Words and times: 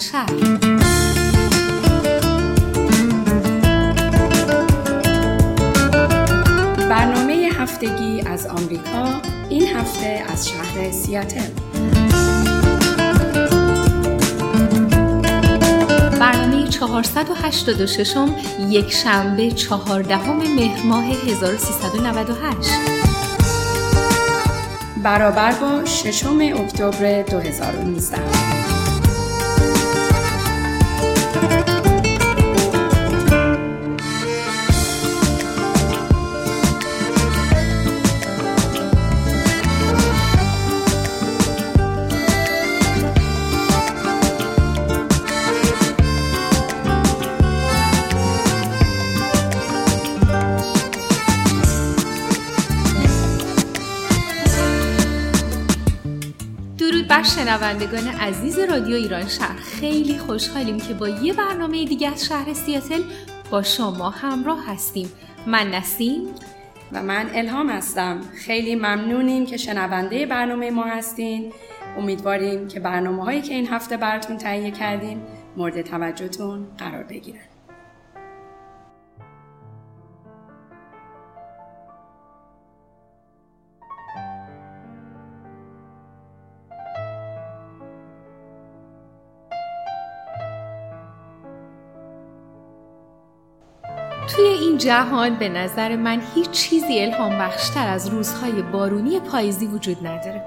شهر 0.00 0.34
برنامه 6.90 7.48
هفتگی 7.58 8.22
از 8.26 8.46
آمریکا 8.46 9.22
این 9.48 9.66
هفته 9.76 10.24
از 10.32 10.48
شهر 10.48 10.90
سیاتل. 10.90 11.50
برنامه 16.20 16.68
486 16.68 18.16
یک 18.68 18.92
شنبه 18.92 19.50
14 19.50 20.30
مهر 20.30 20.86
ماه 20.86 21.04
1398 21.04 22.70
برابر 25.02 25.52
با 25.52 25.84
ششم 25.84 26.38
اکتبر 26.38 27.22
2019 27.22 28.59
شنوندگان 57.60 58.08
عزیز 58.08 58.58
رادیو 58.58 58.96
ایران 58.96 59.28
شهر 59.28 59.56
خیلی 59.56 60.18
خوشحالیم 60.18 60.80
که 60.80 60.94
با 60.94 61.08
یه 61.08 61.32
برنامه 61.32 61.84
دیگه 61.84 62.08
از 62.12 62.26
شهر 62.26 62.52
سیاتل 62.52 63.02
با 63.50 63.62
شما 63.62 64.10
همراه 64.10 64.66
هستیم. 64.66 65.12
من 65.46 65.70
نسیم. 65.70 66.22
و 66.92 67.02
من 67.02 67.30
الهام 67.34 67.70
هستم. 67.70 68.20
خیلی 68.34 68.74
ممنونیم 68.74 69.46
که 69.46 69.56
شنونده 69.56 70.26
برنامه 70.26 70.70
ما 70.70 70.84
هستین. 70.84 71.52
امیدواریم 71.98 72.68
که 72.68 72.80
برنامه 72.80 73.24
هایی 73.24 73.42
که 73.42 73.54
این 73.54 73.66
هفته 73.66 73.96
براتون 73.96 74.36
تهیه 74.36 74.70
کردیم 74.70 75.22
مورد 75.56 75.82
توجهتون 75.82 76.66
قرار 76.78 77.04
بگیرن. 77.04 77.49
جهان 94.80 95.34
به 95.34 95.48
نظر 95.48 95.96
من 95.96 96.22
هیچ 96.34 96.50
چیزی 96.50 97.00
الهام 97.00 97.38
بخشتر 97.38 97.88
از 97.88 98.08
روزهای 98.08 98.62
بارونی 98.62 99.20
پاییزی 99.20 99.66
وجود 99.66 100.06
نداره. 100.06 100.42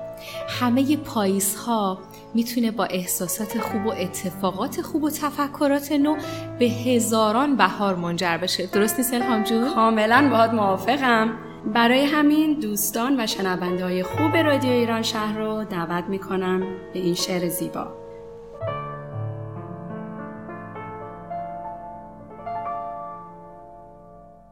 همه 0.59 0.97
پاییزها 0.97 1.99
می‌تونه 2.33 2.71
با 2.71 2.85
احساسات 2.85 3.59
خوب 3.59 3.85
و 3.85 3.89
اتفاقات 3.89 4.81
خوب 4.81 5.03
و 5.03 5.09
تفکرات 5.09 5.91
نو 5.91 6.15
به 6.59 6.65
هزاران 6.65 7.55
بهار 7.55 7.95
منجر 7.95 8.37
بشه. 8.37 8.65
درست 8.65 8.97
نیست 8.97 9.13
الهام 9.13 9.43
جون؟ 9.43 9.69
کاملا 9.73 10.27
باهات 10.31 10.53
موافقم. 10.53 11.29
برای 11.73 12.05
همین 12.05 12.59
دوستان 12.59 13.19
و 13.19 13.27
شنونده 13.27 13.83
های 13.83 14.03
خوب 14.03 14.35
رادیو 14.35 14.71
ایران 14.71 15.01
شهر 15.01 15.37
رو 15.37 15.63
دعوت 15.63 16.03
می‌کنم 16.03 16.59
به 16.93 16.99
این 16.99 17.13
شعر 17.13 17.49
زیبا. 17.49 18.02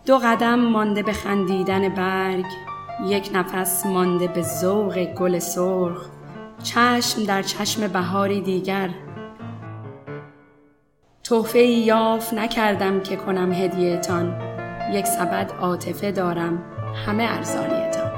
دو 0.06 0.18
قدم 0.18 0.60
مانده 0.60 1.04
به 1.04 1.14
خندیدن 1.14 1.90
برگ 1.90 2.46
یک 3.06 3.30
نفس 3.34 3.86
مانده 3.86 4.28
به 4.28 4.42
ذوق 4.42 5.04
گل 5.04 5.40
سرخ 5.40 6.06
چشم 6.64 7.24
در 7.24 7.42
چشم 7.42 7.88
بهاری 7.88 8.42
دیگر. 8.42 8.90
تحفه 11.24 11.60
یاف 11.60 12.34
نکردم 12.34 13.00
که 13.00 13.16
کنم 13.16 13.54
هدیهتان 13.54 14.42
یک 14.94 15.06
سبد 15.06 15.52
عاطفه 15.62 16.12
دارم 16.12 16.64
همه 17.06 17.24
ارزانیتان. 17.24 18.11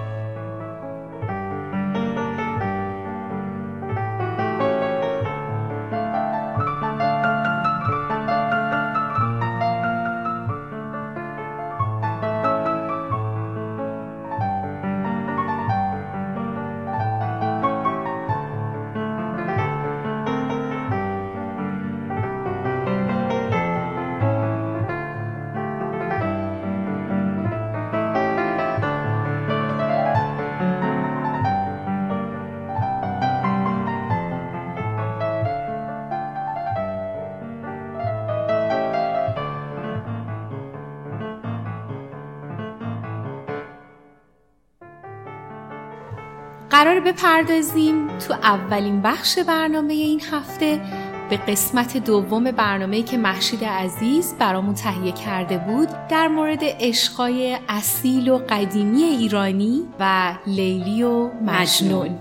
بپردازیم 47.03 48.07
تو 48.07 48.33
اولین 48.33 49.01
بخش 49.01 49.39
برنامه 49.39 49.93
این 49.93 50.21
هفته. 50.31 50.81
به 51.29 51.37
قسمت 51.37 51.97
دوم 51.97 52.43
برنامه 52.43 53.03
که 53.03 53.17
محشید 53.17 53.63
عزیز 53.63 54.35
برامون 54.39 54.75
تهیه 54.75 55.11
کرده 55.11 55.57
بود 55.57 55.89
در 56.09 56.27
مورد 56.27 56.59
عشقای 56.61 57.57
اصیل 57.69 58.29
و 58.29 58.37
قدیمی 58.49 59.03
ایرانی 59.03 59.81
و 59.99 60.33
لیلی 60.47 61.03
و 61.03 61.29
مجنون. 61.41 62.19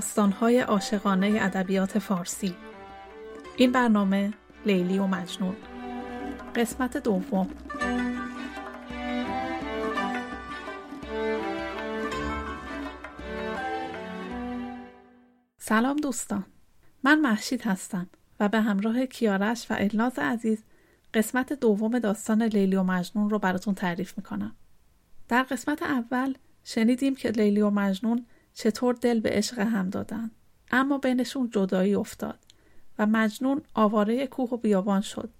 داستانهای 0.00 0.60
عاشقانه 0.60 1.38
ادبیات 1.40 1.98
فارسی. 1.98 2.54
این 3.56 3.72
برنامه 3.72 4.32
لیلی 4.66 4.98
و 4.98 5.06
مجنون. 5.06 5.56
قسمت 6.54 6.96
دوم. 6.96 7.50
سلام 15.58 15.96
دوستان. 15.96 16.44
من 17.04 17.20
محشید 17.20 17.62
هستم 17.62 18.10
و 18.40 18.48
به 18.48 18.60
همراه 18.60 19.06
کیارش 19.06 19.70
و 19.70 19.74
الناز 19.78 20.18
عزیز 20.18 20.62
قسمت 21.14 21.52
دوم 21.52 21.98
داستان 21.98 22.42
لیلی 22.42 22.76
و 22.76 22.82
مجنون 22.82 23.30
رو 23.30 23.38
براتون 23.38 23.74
تعریف 23.74 24.18
می‌کنم. 24.18 24.56
در 25.28 25.42
قسمت 25.42 25.82
اول 25.82 26.34
شنیدیم 26.64 27.14
که 27.14 27.30
لیلی 27.30 27.60
و 27.60 27.70
مجنون 27.70 28.26
چطور 28.54 28.94
دل 28.94 29.20
به 29.20 29.30
عشق 29.30 29.58
هم 29.58 29.90
دادن. 29.90 30.30
اما 30.70 30.98
بینشون 30.98 31.50
جدایی 31.50 31.94
افتاد 31.94 32.38
و 32.98 33.06
مجنون 33.06 33.62
آواره 33.74 34.26
کوه 34.26 34.50
و 34.50 34.56
بیابان 34.56 35.00
شد 35.00 35.30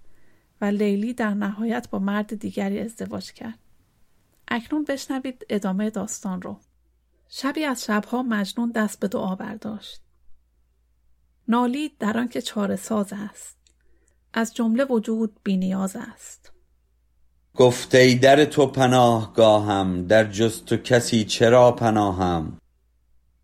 و 0.61 0.65
لیلی 0.65 1.15
در 1.15 1.35
نهایت 1.35 1.91
با 1.91 1.99
مرد 1.99 2.35
دیگری 2.35 2.81
ازدواج 2.81 3.33
کرد. 3.33 3.59
اکنون 4.49 4.85
بشنوید 4.85 5.47
ادامه 5.49 5.91
داستان 5.91 6.43
رو. 6.43 6.61
شبی 7.29 7.65
از 7.65 7.85
شبها 7.85 8.23
مجنون 8.23 8.71
دست 8.71 9.01
به 9.01 9.09
دعا 9.09 9.35
برداشت. 9.35 10.01
نالید 11.49 11.99
در 11.99 12.19
آنکه 12.19 12.43
چاره 12.43 12.77
ساز 12.77 13.13
است. 13.13 13.56
از 14.33 14.55
جمله 14.55 14.85
وجود 14.85 15.37
بینیاز 15.45 15.97
است. 15.97 16.53
گفته 17.56 18.15
در 18.15 18.45
تو 18.45 18.67
پناهگاهم 18.67 20.06
در 20.06 20.25
جز 20.25 20.65
تو 20.65 20.77
کسی 20.77 21.25
چرا 21.25 21.73
پناهم؟ 21.73 22.60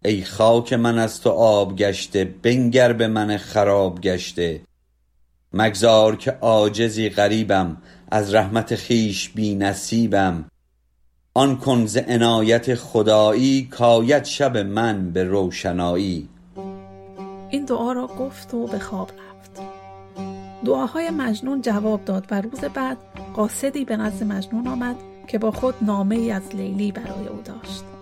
ای 0.05 0.25
خاک 0.25 0.73
من 0.73 0.99
از 0.99 1.21
تو 1.21 1.31
آب 1.31 1.77
گشته 1.77 2.25
بنگر 2.25 2.93
به 2.93 3.09
من 3.09 3.37
خراب 3.37 4.01
گشته. 4.01 4.61
مگذار 5.53 6.17
که 6.17 6.31
عاجزی 6.31 7.09
غریبم 7.09 7.77
از 8.11 8.35
رحمت 8.35 8.75
خیش 8.75 9.29
بی 9.29 9.55
نصیبم. 9.55 10.45
آن 11.35 11.57
کن 11.57 11.87
ز 11.87 11.97
عنایت 11.97 12.75
خدایی 12.75 13.69
کاید 13.71 14.25
شب 14.25 14.57
من 14.57 15.11
به 15.11 15.25
روشنایی. 15.25 16.29
این 17.51 17.65
دعا 17.65 17.93
را 17.93 18.07
گفت 18.07 18.55
و 18.55 18.67
به 18.67 18.79
خواب 18.79 19.11
رفت. 19.11 19.61
دعاهای 20.65 21.11
مجنون 21.11 21.61
جواب 21.61 22.05
داد 22.05 22.27
و 22.31 22.41
روز 22.41 22.61
بعد 22.61 22.97
قاصدی 23.35 23.85
به 23.85 23.97
نزد 23.97 24.25
مجنون 24.25 24.67
آمد 24.67 24.97
که 25.29 25.39
با 25.39 25.51
خود 25.51 25.75
نامه 25.83 26.17
ای 26.17 26.31
از 26.31 26.55
لیلی 26.55 26.93
برای 26.93 27.27
او 27.27 27.43
داشت. 27.45 27.96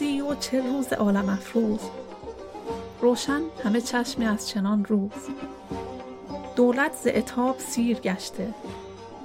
روزی 0.00 0.20
و 0.20 0.34
چه 0.34 0.60
روز 0.60 0.92
عالم 0.92 1.28
افروز. 1.28 1.80
روشن 3.00 3.40
همه 3.64 3.80
چشمی 3.80 4.26
از 4.26 4.48
چنان 4.48 4.84
روز. 4.84 5.10
دولت 6.56 6.92
ز 6.94 7.06
اتاب 7.14 7.58
سیر 7.58 8.00
گشته. 8.00 8.54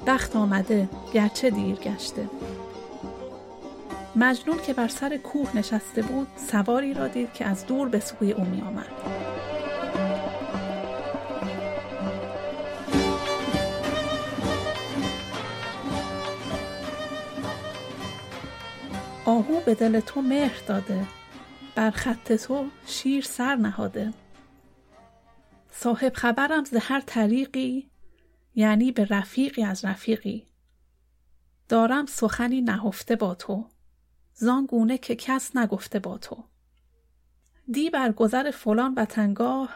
بخت 0.08 0.36
آمده 0.36 0.90
گرچه 1.14 1.50
دیر 1.50 1.76
گشته. 1.76 2.30
مجنون 4.16 4.58
که 4.58 4.74
بر 4.74 4.88
سر 4.88 5.18
کوه 5.18 5.58
نشسته 5.58 6.02
بود 6.02 6.28
سواری 6.52 6.94
را 6.94 7.08
دید 7.08 7.34
که 7.34 7.46
از 7.46 7.66
دور 7.66 7.90
به 7.90 8.00
سوی 8.00 8.32
او 8.32 8.44
می 8.44 8.62
آمد. 8.62 9.33
آهو 19.34 19.60
به 19.60 19.76
دل 19.76 20.00
تو 20.00 20.22
مهر 20.22 20.62
داده. 20.68 21.08
بر 21.76 21.92
خط 21.92 22.34
تو 22.34 22.66
شیر 22.86 23.24
سر 23.24 23.56
نهاده. 23.56 24.14
صاحب 25.72 26.14
خبرم 26.14 26.64
ز 26.64 26.74
هر 26.74 27.02
طریقی 27.06 27.90
یعنی 28.56 28.92
به 28.92 29.06
رفیقی 29.06 29.64
از 29.64 29.86
رفیقی. 29.86 30.48
دارم 31.70 32.06
سخنی 32.06 32.62
نهفته 32.62 33.16
با 33.16 33.36
تو. 33.36 33.66
زان 34.34 34.66
گونه 34.66 34.98
که 34.98 35.16
کس 35.16 35.56
نگفته 35.56 36.00
با 36.00 36.18
تو. 36.18 36.44
دی 37.72 37.90
بر 37.90 38.12
گذر 38.12 38.52
فلان 38.52 38.94
وطنگاه 38.98 39.70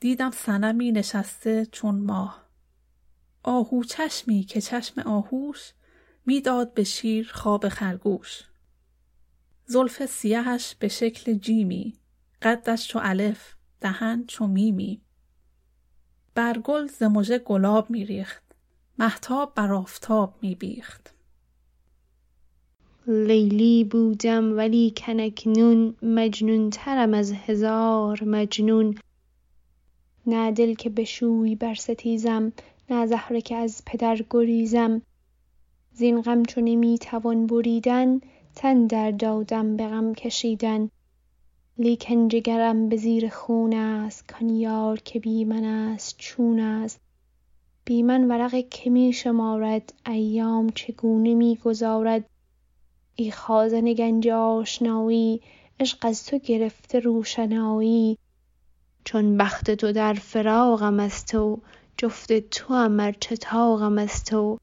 دیدم 0.00 0.30
صنمی 0.30 0.92
نشسته 0.92 1.66
چون 1.66 1.94
ماه. 1.94 2.44
آهو 3.42 3.84
چشمی 3.84 4.42
که 4.42 4.60
چشم 4.60 5.00
آهوش 5.00 5.72
می‌داد 6.26 6.74
به 6.74 6.84
شیر 6.84 7.30
خواب 7.34 7.68
خرگوش. 7.68 8.49
زلف 9.70 10.06
سیهش 10.06 10.74
به 10.78 10.88
شکل 10.88 11.34
جیمی 11.34 11.94
قدش 12.42 12.88
چو 12.88 12.98
الف 13.02 13.54
دهن 13.80 14.24
چو 14.28 14.46
میمی. 14.46 15.00
بر 16.34 16.58
گل 16.58 16.86
ز 16.86 17.02
مژه 17.02 17.38
گلاب 17.38 17.90
میریخت 17.90 18.42
مهتاب 18.98 19.54
بر 19.54 19.72
آفتاب 19.72 20.34
میبیخت. 20.42 21.14
لیلی 23.06 23.84
بودم 23.84 24.56
ولی 24.56 24.94
کنکنون 24.96 25.96
مجنون 26.02 26.70
ترم 26.70 27.14
از 27.14 27.32
هزار 27.32 28.24
مجنون. 28.24 28.98
نه 30.26 30.52
دل 30.52 30.74
که 30.74 30.90
به 30.90 31.04
شوی 31.04 31.54
برستیزم 31.54 32.52
نه 32.90 33.06
زهره 33.06 33.40
که 33.40 33.56
از 33.56 33.82
پدر 33.86 34.24
گریزم. 34.30 35.02
زین 35.92 36.22
غم 36.22 36.42
چو 36.42 36.60
نمی‌توان 36.60 37.46
بریدن 37.46 38.20
تن 38.54 38.86
در 38.86 39.10
دادم 39.10 39.76
به 39.76 39.88
غم 39.88 40.14
کشیدن 40.14 40.90
لیکن 41.78 42.28
جگرم 42.28 42.88
به 42.88 42.96
زیر 42.96 43.28
خون 43.28 43.74
است 43.74 44.28
کان 44.28 44.48
یار 44.48 44.98
که 44.98 45.20
بی 45.20 45.44
من 45.44 45.64
است 45.64 46.14
چون 46.18 46.60
است. 46.60 47.00
بی 47.84 48.02
من 48.02 48.28
ورق 48.28 48.68
که 48.70 48.90
می 48.90 49.12
شمارد 49.12 49.92
ایام 50.06 50.70
چگونه 50.70 51.34
می 51.34 51.56
گذارد؟ 51.56 52.24
ای 53.16 53.30
خازن 53.30 53.92
گنج 53.92 54.28
آشنایی 54.28 55.40
عشق 55.80 55.98
از 56.02 56.26
تو 56.26 56.38
گرفته 56.38 56.98
روشنایی. 56.98 58.18
چون 59.04 59.36
بخت 59.36 59.70
تو 59.70 59.92
در 59.92 60.14
فراقم 60.14 61.00
از 61.00 61.26
تو 61.26 61.58
جفت 61.96 62.32
توام 62.32 63.00
ار 63.00 63.12
چه 63.20 63.36
طاقم 63.36 63.98
از 63.98 64.24
تو. 64.24 64.58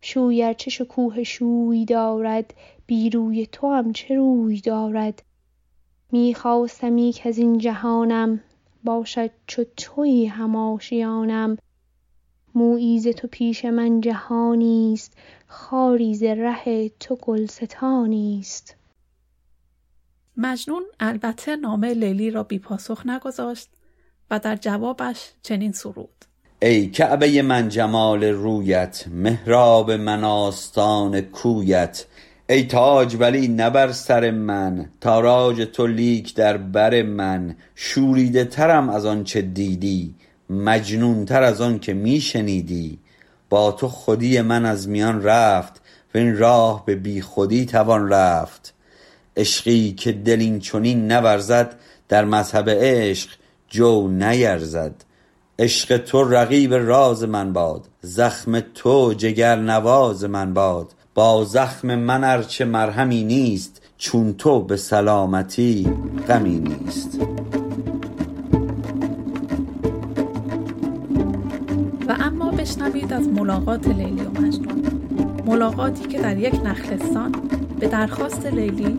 شوی 0.00 0.42
ار 0.42 0.52
چه 0.52 0.70
شکوه 0.70 1.22
شوی 1.22 1.84
دارد 1.84 2.54
بی 2.86 3.10
روی 3.10 3.46
توام 3.46 3.92
چه 3.92 4.14
روی 4.14 4.60
دارد؟ 4.60 5.22
می 6.12 6.34
خواستمی 6.34 7.12
کز 7.16 7.38
این 7.38 7.58
جهانم 7.58 8.40
باشد 8.84 9.30
چو 9.46 9.64
تویی 9.76 10.26
هم 10.26 10.56
آشیانم. 10.56 11.56
تو 13.16 13.28
پیش 13.28 13.64
من 13.64 14.00
جهانی 14.00 14.92
است 14.92 15.16
خاری 15.46 16.34
ره 16.34 16.88
تو 16.88 17.16
گلستانی 17.16 18.38
است. 18.40 18.76
مجنون 20.36 20.82
البته 21.00 21.56
نامه 21.56 21.94
لیلی 21.94 22.30
را 22.30 22.42
بی 22.42 22.58
پاسخ 22.58 23.06
نگذاشت 23.06 23.68
و 24.30 24.38
در 24.38 24.56
جوابش 24.56 25.32
چنین 25.42 25.72
سرود. 25.72 26.25
ای 26.62 26.86
کعبه 26.86 27.42
من 27.42 27.68
جمال 27.68 28.24
رویت 28.24 29.04
محراب 29.08 29.90
من 29.90 30.24
آستان 30.24 31.20
کویت. 31.20 32.04
ای 32.48 32.64
تاج 32.64 33.16
ولی 33.20 33.48
نه 33.48 33.70
بر 33.70 33.92
سر 33.92 34.30
من 34.30 34.88
تاراج 35.00 35.62
تو 35.72 35.86
لیک 35.86 36.34
در 36.34 36.56
بر 36.56 37.02
من. 37.02 37.56
شوریده 37.74 38.44
ترم 38.44 38.88
از 38.88 39.06
آنچه 39.06 39.42
دیدی 39.42 40.14
مجنون 40.50 41.24
تر 41.24 41.42
از 41.42 41.60
آن 41.60 41.78
که 41.78 41.94
می 41.94 42.20
شنیدی. 42.20 42.98
با 43.50 43.72
تو 43.72 43.88
خودی 43.88 44.40
من 44.40 44.64
از 44.64 44.88
میان 44.88 45.22
رفت 45.22 45.80
وین 46.14 46.38
راه 46.38 46.86
به 46.86 46.94
بی 46.94 47.20
خودی 47.20 47.66
توان 47.66 48.08
رفت. 48.08 48.74
عشقی 49.36 49.92
که 49.92 50.12
دل 50.12 50.40
این 50.40 50.58
چنین 50.58 51.12
نورزد 51.12 51.76
در 52.08 52.24
مذهب 52.24 52.70
عشق 52.70 53.30
جو 53.68 54.08
نیرزد. 54.08 55.05
عشق 55.58 55.96
تو 55.96 56.24
رقیب 56.24 56.74
راز 56.74 57.24
من 57.24 57.52
باد 57.52 57.88
زخم 58.00 58.60
تو 58.60 59.14
جگر 59.16 59.56
نواز 59.56 60.24
من 60.24 60.54
باد. 60.54 60.92
با 61.14 61.44
زخم 61.44 61.94
من 61.94 62.24
ار 62.24 62.42
چه 62.42 62.64
مرهمی 62.64 63.24
نیست 63.24 63.82
چون 63.98 64.32
تو 64.32 64.62
به 64.62 64.76
سلامتی 64.76 65.88
غمی 66.28 66.58
نیست. 66.58 67.18
و 72.08 72.16
اما 72.20 72.50
بشنوید 72.50 73.12
از 73.12 73.28
ملاقات 73.28 73.88
لیلی 73.88 74.20
و 74.20 74.40
مجنون. 74.40 74.82
ملاقاتی 75.46 76.08
که 76.08 76.18
در 76.18 76.38
یک 76.38 76.54
نخلستان 76.64 77.32
به 77.80 77.88
درخواست 77.88 78.46
لیلی 78.46 78.98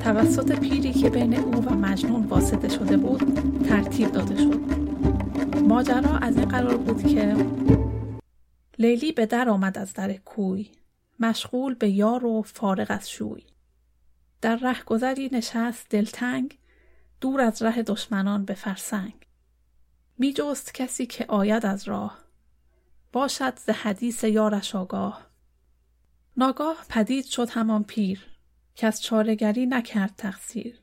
توسط 0.00 0.52
پیری 0.58 0.92
که 0.92 1.10
بین 1.10 1.34
او 1.34 1.64
و 1.64 1.74
مجنون 1.74 2.24
واسطه 2.24 2.68
شده 2.68 2.96
بود 2.96 3.38
ترتیب 3.68 4.12
داده 4.12 4.36
شد. 4.36 4.77
ماجرا 5.68 6.18
از 6.18 6.36
این 6.36 6.48
قرار 6.48 6.76
بود 6.76 7.06
که 7.06 7.46
لیلی 8.78 9.12
به 9.12 9.26
در 9.26 9.48
آمد 9.48 9.78
از 9.78 9.94
در 9.94 10.12
کوی 10.12 10.70
مشغول 11.20 11.74
به 11.74 11.90
یار 11.90 12.24
و 12.26 12.42
فارغ 12.42 12.86
از 12.90 13.10
شوی. 13.10 13.42
در 14.40 14.56
رهگذری 14.56 15.30
نشست 15.32 15.86
دلتنگ 15.90 16.58
دور 17.20 17.40
از 17.40 17.62
ره 17.62 17.82
دشمنان 17.82 18.44
به 18.44 18.54
فرسنگ. 18.54 19.26
می 20.18 20.32
جست 20.32 20.74
کسی 20.74 21.06
که 21.06 21.24
آید 21.28 21.66
از 21.66 21.88
راه 21.88 22.18
باشد 23.12 23.58
ز 23.58 23.68
حدیث 23.68 24.24
یارش 24.24 24.74
آگاه. 24.74 25.26
ناگاه 26.36 26.84
پدید 26.88 27.24
شد 27.24 27.50
همان 27.50 27.84
پیر 27.84 28.26
که 28.74 28.86
از 28.86 29.02
چارهگری 29.02 29.66
نکرد 29.66 30.14
تقصیر. 30.16 30.80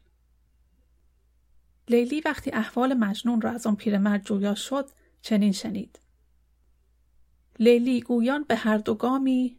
لیلی 1.89 2.21
وقتی 2.25 2.51
احوال 2.53 2.93
مجنون 2.93 3.41
را 3.41 3.51
از 3.51 3.67
آن 3.67 3.75
پیرمرد 3.75 4.25
جویا 4.25 4.55
شد 4.55 4.89
چنین 5.21 5.51
شنید. 5.51 5.99
لیلی 7.59 8.01
گویان 8.01 8.43
به 8.43 8.55
هر 8.55 8.77
دو 8.77 8.95
گامی 8.95 9.57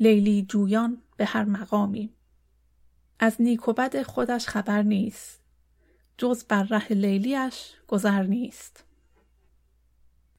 لیلی 0.00 0.46
جویان 0.48 1.02
به 1.16 1.24
هر 1.24 1.44
مقامی. 1.44 2.12
از 3.18 3.36
نیک 3.38 3.68
و 3.68 3.72
بد 3.72 4.02
خودش 4.02 4.46
خبر 4.46 4.82
نیست. 4.82 5.40
جز 6.18 6.44
بر 6.44 6.62
ره 6.62 6.92
لیلیش 6.92 7.72
گذر 7.88 8.22
نیست. 8.22 8.84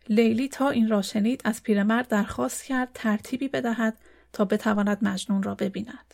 لیلی 0.10 0.48
تا 0.48 0.70
این 0.70 0.90
را 0.90 1.02
شنید 1.02 1.42
از 1.46 1.64
پیرمرد 1.64 2.08
درخواست 2.08 2.64
کرد 2.64 2.92
ترتیبی 2.94 3.48
بدهد 3.48 3.98
تا 4.34 4.46
بتواند 4.46 5.04
مجنون 5.04 5.44
را 5.44 5.56
ببیند. 5.56 6.14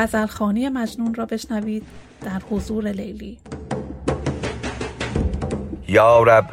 غزلخانی 0.00 0.68
مجنون 0.68 1.14
را 1.14 1.26
بشنوید 1.26 1.86
در 2.20 2.40
حضور 2.50 2.88
لیلی. 2.88 3.38
یارب 5.88 6.44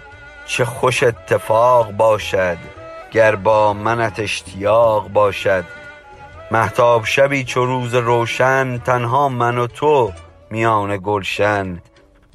چه 0.46 0.66
خوش 0.66 1.04
اتفاق 1.04 1.92
باشد 1.92 2.58
گر 3.12 3.36
با 3.36 3.74
منت 3.74 4.20
اشتیاق 4.20 5.08
باشد. 5.08 5.64
محتاب 6.52 7.06
شبی 7.06 7.44
چو 7.44 7.66
روز 7.66 7.96
روشن 7.96 8.78
تنها 8.78 9.30
من 9.30 9.58
و 9.58 9.68
تو 9.68 10.12
میان 10.52 11.00
گلشن. 11.04 11.82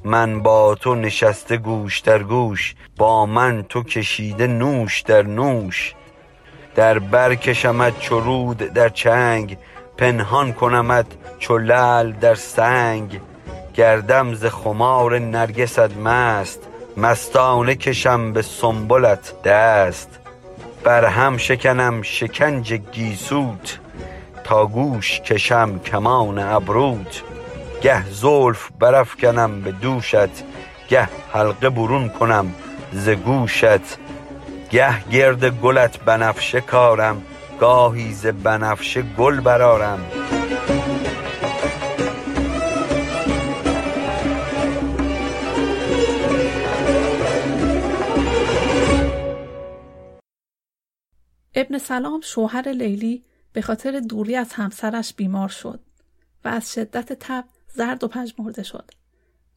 من 0.05 0.41
با 0.41 0.75
تو 0.75 0.95
نشسته 0.95 1.57
گوش 1.57 1.99
در 1.99 2.23
گوش 2.23 2.75
با 2.97 3.25
من 3.25 3.63
تو 3.69 3.83
کشیده 3.83 4.47
نوش 4.47 5.01
در 5.01 5.21
نوش. 5.21 5.93
در 6.75 6.99
بر 6.99 7.35
کشمت 7.35 7.99
چو 7.99 8.19
رود 8.19 8.57
در 8.57 8.89
چنگ 8.89 9.57
پنهان 9.97 10.53
کنمت 10.53 11.05
چو 11.39 11.59
در 12.21 12.35
سنگ. 12.35 13.19
گردم 13.73 14.33
ز 14.33 14.45
خمار 14.45 15.19
نرگست 15.19 15.97
مست 15.97 16.59
مستانه 16.97 17.75
کشم 17.75 18.33
به 18.33 18.41
سنبلت 18.41 19.41
دست. 19.43 20.19
بر 20.83 21.05
هم 21.05 21.37
شکنم 21.37 22.01
شکنج 22.01 22.73
گیسوت 22.73 23.79
تا 24.43 24.65
گوش 24.65 25.21
کشم 25.21 25.79
کمان 25.79 26.39
ابروت. 26.39 27.21
گه 27.81 28.09
زلف 28.09 28.69
برافکنم 28.79 29.61
به 29.61 29.71
دوشت 29.71 30.43
گه 30.89 31.09
حلقه 31.33 31.69
برون 31.69 32.09
کنم 32.09 32.53
ز 32.93 33.09
گوشت. 33.09 33.97
گه 34.71 35.09
گرد 35.09 35.45
گلت 35.45 35.99
بنفشه 35.99 36.61
کارم 36.61 37.21
گاهی 37.59 38.13
ز 38.13 38.25
بنفشه 38.25 39.01
گل 39.01 39.39
برارم 39.39 40.11
ابن 51.55 51.77
سلام 51.77 52.21
شوهر 52.21 52.71
لیلی 52.71 53.25
به 53.53 53.61
خاطر 53.61 53.99
دوری 53.99 54.35
از 54.35 54.53
همسرش 54.53 55.13
بیمار 55.13 55.49
شد 55.49 55.79
و 56.45 56.47
از 56.47 56.73
شدت 56.73 57.13
تب 57.13 57.45
زرد 57.67 58.03
و 58.03 58.07
پژمرده 58.07 58.63
شد 58.63 58.91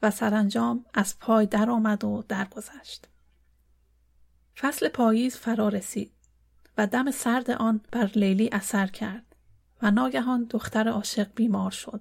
و 0.03 0.11
سرانجام 0.11 0.85
از 0.95 1.19
پای 1.19 1.47
درآمد 1.47 2.05
و 2.05 2.25
درگذشت. 2.29 3.09
فصل 4.57 4.89
پاییز 4.89 5.37
فرا 5.37 5.69
رسید 5.69 6.16
و 6.79 6.87
دم 6.87 7.11
سرد 7.11 7.51
آن 7.51 7.81
بر 7.93 8.11
لیلی 8.15 8.49
اثر 8.53 8.87
کرد 8.87 9.37
و 9.83 9.91
ناگهان 9.91 10.45
دختر 10.45 10.89
عاشق 10.89 11.35
بیمار 11.35 11.71
شد. 11.71 12.01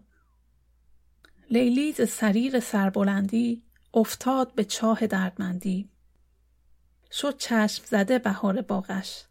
لیلی 1.50 1.92
ز 1.92 2.10
سریر 2.10 2.60
سربلندی 2.60 3.64
افتاد 3.94 4.56
به 4.56 4.64
چاه 4.64 5.08
دردمندی. 5.08 5.90
شد 7.12 7.38
چشم 7.38 7.84
زده 7.86 8.20
بهار 8.20 8.62
باغش. 8.62 9.26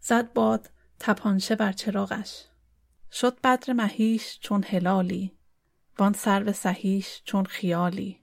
زد 0.00 0.32
باد 0.32 0.70
تپانچه 1.00 1.54
بر 1.54 1.72
چراغش. 1.72 2.44
شد 3.12 3.40
بدر 3.40 3.72
مهیش 3.72 4.38
چون 4.40 4.64
هلالی. 4.64 5.32
وان 5.98 6.12
سرو 6.12 6.52
سهیش 6.52 7.22
چون 7.24 7.44
خیالی. 7.44 8.20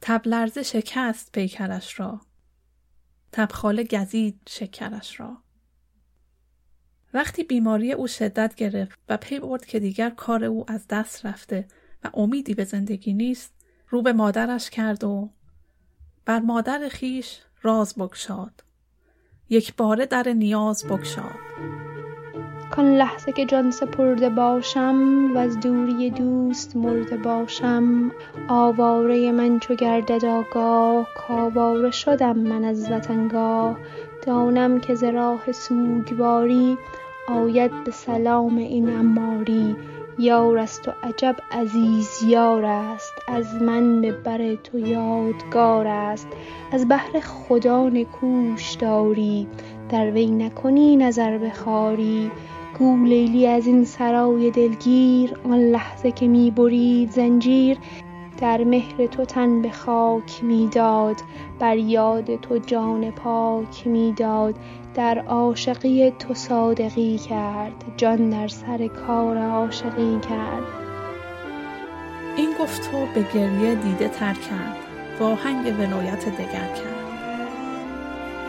تب 0.00 0.22
لرزه 0.24 0.62
شکست 0.62 1.32
پیکرش 1.32 2.00
را. 2.00 2.20
تبخاله 3.32 3.84
گزید 3.84 4.40
شکرش 4.48 5.20
را. 5.20 5.36
وقتی 7.14 7.44
بیماری 7.44 7.92
او 7.92 8.06
شدت 8.06 8.54
گرفت 8.54 8.98
و 9.08 9.16
پی 9.16 9.40
برد 9.40 9.66
که 9.66 9.80
دیگر 9.80 10.10
کار 10.10 10.44
او 10.44 10.70
از 10.70 10.86
دست 10.88 11.26
رفته 11.26 11.68
و 12.04 12.10
امیدی 12.14 12.54
به 12.54 12.64
زندگی 12.64 13.14
نیست 13.14 13.52
رو 13.88 14.02
به 14.02 14.12
مادرش 14.12 14.70
کرد 14.70 15.04
و 15.04 15.30
بر 16.24 16.40
مادر 16.40 16.88
خیش 16.88 17.38
راز 17.62 17.94
بگشاد 17.94 18.64
یک 19.48 19.76
باره 19.76 20.06
در 20.06 20.28
نیاز 20.28 20.84
بگشاد 20.84 21.38
کان 22.72 22.94
لحظه 22.94 23.32
که 23.32 23.44
جان 23.44 23.70
سپرده 23.70 24.28
باشم 24.28 25.30
و 25.34 25.38
از 25.38 25.60
دوری 25.60 26.10
دوست 26.10 26.76
مرده 26.76 27.16
باشم. 27.16 28.10
آواره 28.48 29.32
من 29.32 29.58
چو 29.58 29.74
گردد 29.74 30.24
آگاه 30.24 31.08
کاواره 31.14 31.90
شدم 31.90 32.38
من 32.38 32.64
از 32.64 32.92
وطنگاه 32.92 33.76
دانم 34.26 34.80
که 34.80 34.94
ز 34.94 35.04
راه 35.04 35.52
سوگواری 35.52 36.78
آید 37.28 37.84
به 37.84 37.90
سلام 37.90 38.56
این 38.56 38.96
اماری 38.96 39.76
یار 40.18 40.58
است 40.58 40.88
و 40.88 40.92
عجب 41.02 41.36
عزیز 41.50 42.22
یار 42.26 42.64
است 42.64 43.12
از 43.28 43.54
من 43.54 44.00
به 44.00 44.12
بر 44.12 44.54
تو 44.54 44.78
یادگار 44.78 45.86
است. 45.86 46.28
از 46.72 46.88
بهر 46.88 47.20
خدا 47.20 47.88
نکوش 47.88 48.72
داری 48.72 49.46
در 49.88 50.10
وی 50.10 50.26
نکنی 50.26 50.96
نظر 50.96 51.38
به 51.38 51.50
خواری 51.50 52.30
گو 52.78 53.04
لیلی 53.04 53.46
از 53.46 53.66
این 53.66 53.84
سرای 53.84 54.50
دلگیر 54.50 55.36
آن 55.44 55.58
لحظه 55.58 56.12
که 56.12 56.28
می 56.28 56.50
برید 56.50 57.10
زنجیر. 57.10 57.78
در 58.38 58.64
مهر 58.64 59.06
تو 59.06 59.24
تن 59.24 59.62
به 59.62 59.70
خاک 59.70 60.44
می‌داد 60.44 61.16
بر 61.58 61.76
یاد 61.76 62.40
تو 62.40 62.58
جان 62.58 63.10
پاک 63.10 63.86
می‌داد 63.86 64.54
در 64.94 65.18
عاشقی 65.18 66.10
تو 66.10 66.34
صادقی 66.34 67.18
کرد 67.18 67.84
جان 67.96 68.30
در 68.30 68.48
سر 68.48 68.86
کار 68.86 69.38
عاشقی 69.38 70.18
کرد. 70.28 70.62
این 72.36 72.48
گفت 72.60 72.94
و 72.94 73.14
به 73.14 73.26
گریه 73.34 73.74
دیده 73.74 74.08
تر 74.08 74.34
کرد 74.34 74.76
و 75.20 75.24
آهنگ 75.24 75.66
ولایت 75.78 76.28
دگر 76.28 76.68
کرد. 76.74 77.02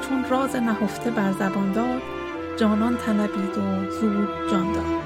چون 0.02 0.26
راز 0.30 0.56
نهفته 0.56 1.12
بر 1.12 1.32
زبان 1.32 1.72
داد 1.72 2.13
جانان 2.58 2.98
طلبید 2.98 3.58
و 3.58 3.92
زود 3.92 4.30
جان 4.52 4.72
داد 4.72 5.04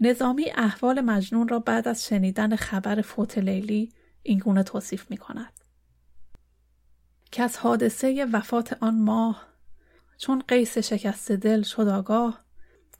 نظامی 0.00 0.50
احوال 0.54 1.00
مجنون 1.00 1.48
را 1.48 1.58
بعد 1.58 1.88
از 1.88 2.06
شنیدن 2.06 2.56
خبر 2.56 3.00
فوت 3.00 3.38
لیلی 3.38 3.92
اینگونه 4.22 4.62
توصیف 4.62 5.10
می 5.10 5.16
کند. 5.16 5.57
که 7.38 7.44
از 7.44 7.56
حادثه 7.56 8.26
وفات 8.32 8.82
آن 8.82 9.00
ماه 9.00 9.46
چون 10.16 10.42
قیس 10.48 10.78
شکست 10.78 11.32
دل 11.32 11.62
شد 11.62 11.88
آگاه 11.88 12.44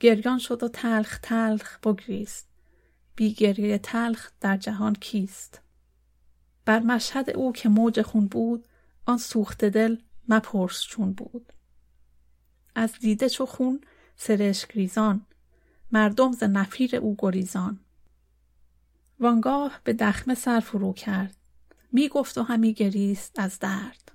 گریان 0.01 0.39
شد 0.39 0.63
و 0.63 0.69
تلخ 0.69 1.19
تلخ 1.23 1.79
بگریست. 1.79 2.49
بی 3.17 3.33
گریه 3.33 3.79
تلخ 3.79 4.31
در 4.41 4.57
جهان 4.57 4.95
کیست؟ 4.95 5.61
بر 6.65 6.81
مشهد 6.81 7.31
او 7.31 7.53
که 7.53 7.69
موج 7.69 8.03
خون 8.03 8.27
بود 8.27 8.69
آن 9.07 9.19
سوخت 9.19 9.65
دل 9.65 9.97
مپرس 10.29 10.83
چون 10.83 11.13
بود. 11.13 11.53
از 12.75 12.93
دیده 12.93 13.29
چو 13.29 13.47
خون 13.47 13.81
سرشک 14.17 14.73
ریزان 14.73 15.27
مردم 15.93 16.33
ز 16.33 16.43
نفیر 16.43 16.97
او 16.97 17.17
گریزان. 17.19 17.81
وانگاه 19.21 19.81
به 19.85 19.93
دخمه 19.93 20.35
سر 20.35 20.61
فرو 20.61 20.93
کرد 20.93 21.37
می 21.93 22.09
گفت 22.09 22.39
و 22.39 22.43
همی 22.43 22.73
گریست 22.75 23.39
از 23.39 23.59
درد. 23.59 24.08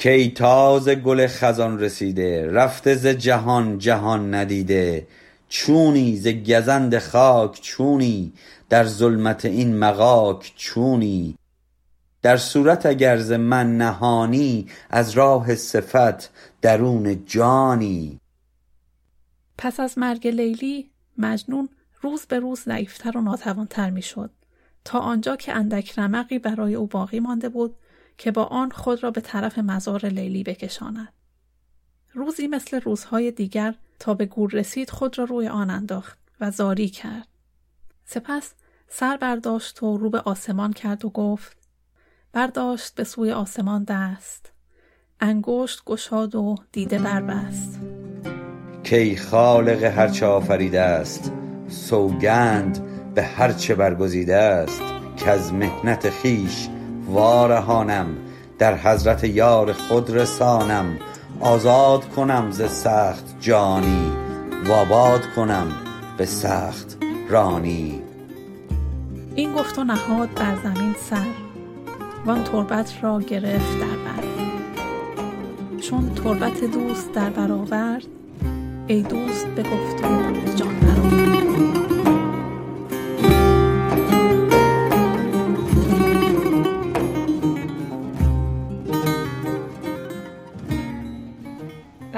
کی 0.00 0.30
تازه 0.30 0.94
گل 0.94 1.26
خزان 1.26 1.80
رسیده 1.80 2.50
رفته 2.52 2.94
ز 2.94 3.06
جهان 3.06 3.78
جهان 3.78 4.34
ندیده. 4.34 5.06
چونی 5.48 6.16
ز 6.16 6.28
گزند 6.28 6.98
خاک 6.98 7.60
چونی 7.60 8.32
در 8.68 8.84
ظلمت 8.84 9.44
این 9.44 9.78
مغاک 9.78 10.52
چونی. 10.56 11.36
در 12.22 12.36
صورت 12.36 12.86
اگر 12.86 13.16
ز 13.16 13.32
من 13.32 13.78
نهانی 13.78 14.66
از 14.90 15.10
راه 15.10 15.54
صفت 15.54 16.30
درون 16.62 17.24
جانی. 17.26 18.20
پس 19.58 19.80
از 19.80 19.98
مرگ 19.98 20.26
لیلی 20.26 20.90
مجنون 21.18 21.68
روز 22.02 22.26
به 22.26 22.38
روز 22.38 22.60
ضعیفتر 22.60 23.16
و 23.16 23.20
ناتوانتر 23.20 23.90
می‌شد. 23.90 24.30
تا 24.84 24.98
آنجا 24.98 25.36
که 25.36 25.52
اندک 25.52 25.98
رمقی 25.98 26.38
برای 26.38 26.74
او 26.74 26.86
باقی 26.86 27.20
مانده 27.20 27.48
بود 27.48 27.76
که 28.20 28.30
با 28.30 28.44
آن 28.44 28.70
خود 28.70 29.02
را 29.02 29.10
به 29.10 29.20
طرف 29.20 29.58
مزار 29.58 30.06
لیلی 30.06 30.42
بکشاند. 30.42 31.12
روزی 32.14 32.46
مثل 32.46 32.80
روزهای 32.80 33.30
دیگر 33.30 33.74
تا 33.98 34.14
به 34.14 34.26
گور 34.26 34.50
رسید 34.50 34.90
خود 34.90 35.18
را 35.18 35.24
روی 35.24 35.48
آن 35.48 35.70
انداخت 35.70 36.18
و 36.40 36.50
زاری 36.50 36.88
کرد. 36.88 37.28
سپس 38.04 38.52
سر 38.88 39.16
برداشت 39.16 39.82
و 39.82 39.98
رو 39.98 40.10
به 40.10 40.20
آسمان 40.20 40.72
کرد 40.72 41.04
و 41.04 41.10
گفت 41.10 41.56
برداشت 42.32 42.94
به 42.94 43.04
سوی 43.04 43.32
آسمان 43.32 43.84
دست. 43.84 44.52
انگشت 45.20 45.84
گشاد 45.84 46.34
و 46.34 46.54
دیده 46.72 46.98
بربست. 46.98 47.80
کی 48.82 49.16
خالق 49.16 49.82
هرچه 49.82 50.26
آفریده 50.26 50.80
است 50.80 51.32
سوگند 51.68 52.84
به 53.14 53.22
هرچه 53.22 53.74
برگزیده 53.74 54.36
است 54.36 54.82
که 55.16 55.30
از 55.30 55.52
محنت 55.52 56.10
خیش 56.10 56.68
وارهانم. 57.12 58.06
در 58.58 58.76
حضرت 58.76 59.24
یار 59.24 59.72
خود 59.72 60.10
رسانم. 60.10 60.98
آزاد 61.40 62.08
کنم 62.08 62.50
ز 62.50 62.62
سخت 62.62 63.24
جانی 63.40 64.12
و 64.68 64.84
کنم 65.36 65.66
به 66.16 66.26
سخت 66.26 66.96
رانی. 67.28 68.02
این 69.34 69.52
گفت 69.52 69.78
و 69.78 69.84
نهاد 69.84 70.28
بر 70.34 70.56
زمین 70.62 70.94
سر 71.10 71.26
وان 72.26 72.44
تربت 72.44 72.92
را 73.02 73.20
گرفت 73.20 73.80
در 73.80 73.86
بر. 73.86 74.24
چون 75.80 76.14
تربت 76.14 76.64
دوست 76.64 77.12
در 77.12 77.30
برآورد 77.30 78.06
ای 78.86 79.02
دوست 79.02 79.46
بگفت 79.46 80.04
و 80.04 80.08
جان 80.56 80.74
برآورد. 80.80 81.39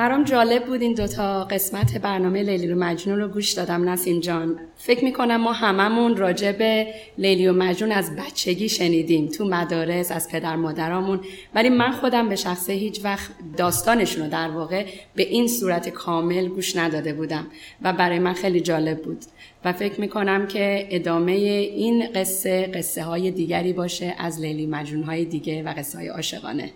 برام 0.03 0.25
جالب 0.25 0.65
بود 0.65 0.83
این 0.83 0.95
دوتا 0.95 1.45
قسمت 1.45 1.97
برنامه 1.99 2.43
لیلی 2.43 2.73
و 2.73 2.77
مجنون 2.77 3.19
رو 3.19 3.29
گوش 3.29 3.53
دادم 3.53 3.89
نسیم 3.89 4.21
جان. 4.21 4.59
فکر 4.77 5.05
می‌کنم 5.05 5.37
ما 5.37 5.53
هممون 5.53 6.17
راجع 6.17 6.53
به 6.53 6.87
لیلی 7.19 7.49
و 7.49 7.53
مجنون 7.53 7.93
از 7.93 8.17
بچگی 8.17 8.69
شنیدیم 8.69 9.29
تو 9.29 9.45
مدارس 9.45 10.13
از 10.13 10.29
پدر 10.29 10.57
مادرامون. 10.57 11.21
ولی 11.55 11.69
من 11.69 11.91
خودم 11.91 12.29
به 12.29 12.37
شخصه 12.37 12.73
هیچ 12.73 13.05
وقت 13.05 13.31
داستانشون 13.57 14.25
رو 14.25 14.31
در 14.31 14.51
واقع 14.51 14.87
به 15.15 15.23
این 15.23 15.49
صورت 15.49 15.89
کامل 15.89 16.49
گوش 16.49 16.77
نداده 16.77 17.13
بودم 17.13 17.47
و 17.83 17.93
برای 17.93 18.19
من 18.19 18.33
خیلی 18.33 18.61
جالب 18.61 19.03
بود. 19.03 19.25
و 19.65 19.73
فکر 19.73 20.01
می‌کنم 20.01 20.47
که 20.47 20.89
ادامه 20.91 21.33
این 21.33 22.13
قصه 22.15 22.67
قصه 22.67 23.03
های 23.03 23.31
دیگری 23.31 23.73
باشه 23.73 24.15
از 24.19 24.41
لیلی 24.41 24.67
مجنون 24.67 25.03
های 25.03 25.25
دیگه 25.25 25.63
و 25.63 25.75
قصه 25.79 25.99
های 25.99 26.09
عاشقانه. 26.09 26.71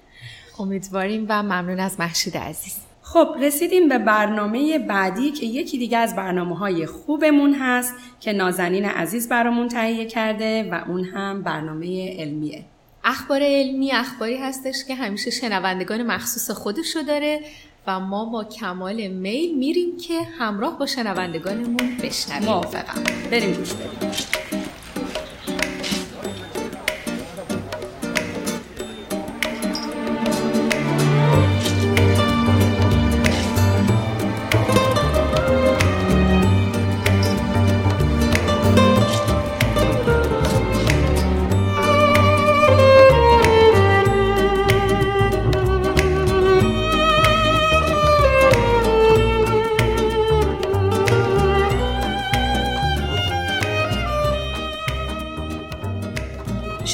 امیدواریم 0.58 1.26
و 1.28 1.42
ممنون 1.42 1.80
از 1.80 2.00
محشید 2.00 2.36
عزیز. 2.36 2.85
خب 3.08 3.36
رسیدیم 3.40 3.88
به 3.88 3.98
برنامه 3.98 4.78
بعدی 4.78 5.30
که 5.30 5.46
یکی 5.46 5.78
دیگه 5.78 5.98
از 5.98 6.16
برنامه 6.16 6.58
های 6.58 6.86
خوبمون 6.86 7.54
هست 7.54 7.94
که 8.20 8.32
نازنین 8.32 8.84
عزیز 8.84 9.28
برامون 9.28 9.68
تهیه 9.68 10.04
کرده 10.06 10.68
و 10.72 10.84
اون 10.88 11.04
هم 11.04 11.42
برنامه 11.42 12.16
علمیه. 12.18 12.64
اخبار 13.04 13.40
علمی 13.42 13.92
اخباری 13.92 14.36
هستش 14.36 14.84
که 14.84 14.94
همیشه 14.94 15.30
شنوندگان 15.30 16.02
مخصوص 16.02 16.50
خودشو 16.50 17.02
داره 17.02 17.40
و 17.86 18.00
ما 18.00 18.24
با 18.24 18.44
کمال 18.44 19.06
میل 19.06 19.58
میریم 19.58 19.96
که 19.96 20.20
همراه 20.38 20.78
با 20.78 20.86
شنوندگانمون 20.86 21.96
بشنویم. 22.02 22.44
موافقم. 22.44 23.04
بریم 23.30 23.52
گوش 23.52 23.72
بریم 23.72 24.65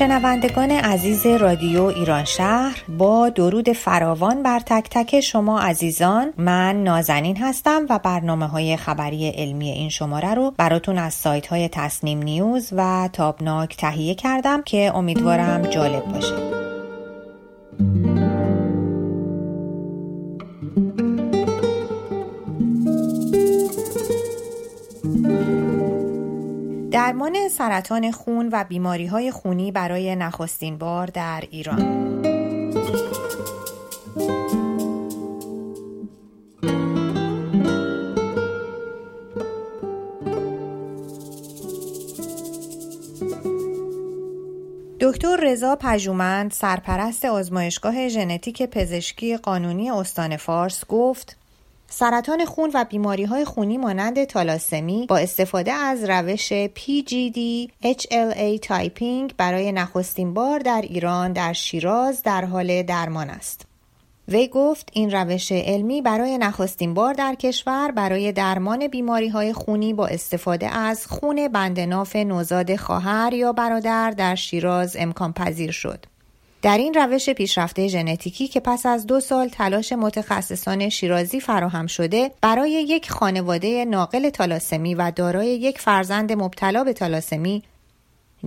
شنوندگان 0.02 0.70
عزیز 0.70 1.26
رادیو 1.26 1.82
ایران 1.82 2.24
شهر 2.24 2.84
با 2.98 3.28
درود 3.28 3.72
فراوان 3.72 4.42
بر 4.42 4.60
تک 4.60 4.88
تک 4.90 5.20
شما 5.20 5.60
عزیزان. 5.60 6.32
من 6.36 6.82
نازنین 6.82 7.36
هستم 7.36 7.86
و 7.90 7.98
برنامه 7.98 8.46
های 8.46 8.76
خبری 8.76 9.28
علمی 9.28 9.70
این 9.70 9.88
شماره 9.88 10.34
رو 10.34 10.50
براتون 10.56 10.98
از 10.98 11.14
سایت 11.14 11.46
های 11.46 11.68
تصنیم 11.68 12.18
نیوز 12.18 12.68
و 12.76 13.08
تابناک 13.12 13.76
تهیه 13.76 14.14
کردم 14.14 14.62
که 14.62 14.92
امیدوارم 14.94 15.62
جالب 15.62 16.04
باشه. 16.04 16.61
درمان 26.92 27.48
سرطان 27.48 28.10
خون 28.10 28.48
و 28.52 28.64
بیماری 28.64 29.06
های 29.06 29.30
خونی 29.30 29.72
برای 29.72 30.16
نخستین 30.16 30.78
بار 30.78 31.06
در 31.06 31.44
ایران. 31.50 32.02
دکتر 45.00 45.36
رضا 45.42 45.76
پژومند 45.76 46.50
سرپرست 46.50 47.24
آزمایشگاه 47.24 48.08
ژنتیک 48.08 48.62
پزشکی 48.62 49.36
قانونی 49.36 49.90
استان 49.90 50.36
فارس 50.36 50.84
گفت 50.88 51.41
سرطان 51.94 52.44
خون 52.44 52.70
و 52.74 52.84
بیماری 52.84 53.24
های 53.24 53.44
خونی 53.44 53.78
مانند 53.78 54.24
تالاسمی 54.24 55.06
با 55.08 55.16
استفاده 55.16 55.72
از 55.72 56.04
روش 56.04 56.52
PGD 56.52 57.68
HLA 57.84 58.60
typing 58.62 59.34
برای 59.36 59.72
نخستین 59.72 60.34
بار 60.34 60.58
در 60.58 60.80
ایران 60.82 61.32
در 61.32 61.52
شیراز 61.52 62.22
در 62.22 62.44
حال 62.44 62.82
درمان 62.82 63.30
است. 63.30 63.66
وی 64.28 64.48
گفت 64.48 64.88
این 64.92 65.10
روش 65.10 65.52
علمی 65.52 66.02
برای 66.02 66.38
نخستین 66.38 66.94
بار 66.94 67.14
در 67.14 67.34
کشور 67.34 67.90
برای 67.90 68.32
درمان 68.32 68.88
بیماری 68.88 69.28
های 69.28 69.52
خونی 69.52 69.94
با 69.94 70.06
استفاده 70.06 70.76
از 70.76 71.06
خون 71.06 71.48
بندناف 71.48 72.16
نوزاد 72.16 72.76
خواهر 72.76 73.34
یا 73.34 73.52
برادر 73.52 74.10
در 74.10 74.34
شیراز 74.34 74.96
امکان 74.98 75.32
پذیر 75.32 75.70
شد. 75.70 76.11
در 76.62 76.78
این 76.78 76.94
روش 76.94 77.30
پیشرفته 77.30 77.88
ژنتیکی 77.88 78.48
که 78.48 78.60
پس 78.60 78.86
از 78.86 79.06
دو 79.06 79.20
سال 79.20 79.48
تلاش 79.48 79.92
متخصصان 79.92 80.88
شیرازی 80.88 81.40
فراهم 81.40 81.86
شده 81.86 82.30
برای 82.40 82.70
یک 82.70 83.10
خانواده 83.10 83.84
ناقل 83.84 84.30
تالاسمی 84.30 84.94
و 84.94 85.10
دارای 85.10 85.46
یک 85.46 85.78
فرزند 85.78 86.32
مبتلا 86.32 86.84
به 86.84 86.92
تالاسمی 86.92 87.62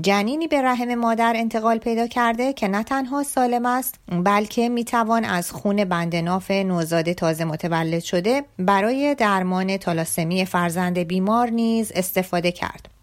جنینی 0.01 0.47
به 0.47 0.61
رحم 0.61 0.95
مادر 0.95 1.33
انتقال 1.35 1.77
پیدا 1.77 2.07
کرده 2.07 2.53
که 2.53 2.67
نه 2.67 2.83
تنها 2.83 3.23
سالم 3.23 3.65
است 3.65 3.95
بلکه 4.09 4.69
می‌توان 4.69 5.25
از 5.25 5.51
خون 5.51 5.85
بندناف 5.85 6.51
نوزاد 6.51 7.13
تازه 7.13 7.45
متولد 7.45 8.03
شده 8.03 8.43
برای 8.59 9.15
درمان 9.15 9.77
تالاسمی 9.77 10.45
فرزند 10.45 10.99
بیمار 10.99 11.49
نیز 11.49 11.91
استفاده 11.95 12.51
کرد. 12.51 12.94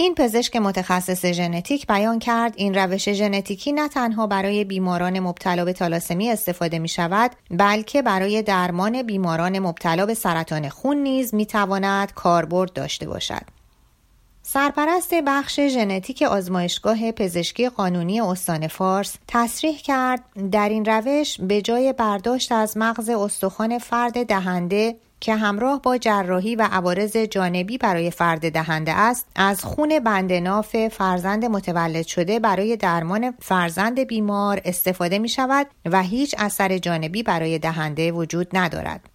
این 0.00 0.14
پزشک 0.14 0.56
متخصص 0.56 1.26
ژنتیک 1.26 1.86
بیان 1.86 2.18
کرد 2.18 2.54
این 2.56 2.74
روش 2.74 3.12
ژنتیکی 3.12 3.72
نه 3.72 3.88
تنها 3.88 4.26
برای 4.26 4.64
بیماران 4.64 5.20
مبتلا 5.20 5.64
به 5.64 5.72
تالاسمی 5.72 6.30
استفاده 6.30 6.78
می 6.78 6.88
شود 6.88 7.30
بلکه 7.50 8.02
برای 8.02 8.42
درمان 8.42 9.02
بیماران 9.02 9.58
مبتلا 9.58 10.06
به 10.06 10.14
سرطان 10.14 10.68
خون 10.68 10.96
نیز 10.96 11.34
می 11.34 11.46
تواند 11.46 12.12
کاربرد 12.14 12.72
داشته 12.72 13.06
باشد. 13.06 13.42
سرپرست 14.42 15.14
بخش 15.26 15.60
ژنتیک 15.60 16.22
آزمایشگاه 16.22 17.12
پزشکی 17.12 17.68
قانونی 17.68 18.20
استان 18.20 18.68
فارس 18.68 19.16
تصریح 19.28 19.78
کرد 19.78 20.24
در 20.52 20.68
این 20.68 20.84
روش 20.84 21.40
به 21.40 21.62
جای 21.62 21.92
برداشت 21.92 22.52
از 22.52 22.76
مغز 22.76 23.08
استخوان 23.08 23.78
فرد 23.78 24.26
دهنده 24.26 24.96
که 25.20 25.34
همراه 25.34 25.82
با 25.82 25.98
جراحی 25.98 26.56
و 26.56 26.68
عوارض 26.72 27.16
جانبی 27.16 27.78
برای 27.78 28.10
فرد 28.10 28.52
دهنده 28.52 28.92
است 28.92 29.26
از 29.36 29.64
خون 29.64 29.98
بندناف 29.98 30.88
فرزند 30.88 31.44
متولد 31.44 32.06
شده 32.06 32.38
برای 32.38 32.76
درمان 32.76 33.34
فرزند 33.42 34.00
بیمار 34.00 34.60
استفاده 34.64 35.18
می 35.18 35.28
شود 35.28 35.66
و 35.84 36.02
هیچ 36.02 36.34
اثر 36.38 36.78
جانبی 36.78 37.22
برای 37.22 37.58
دهنده 37.58 38.12
وجود 38.12 38.48
ندارد. 38.52 39.09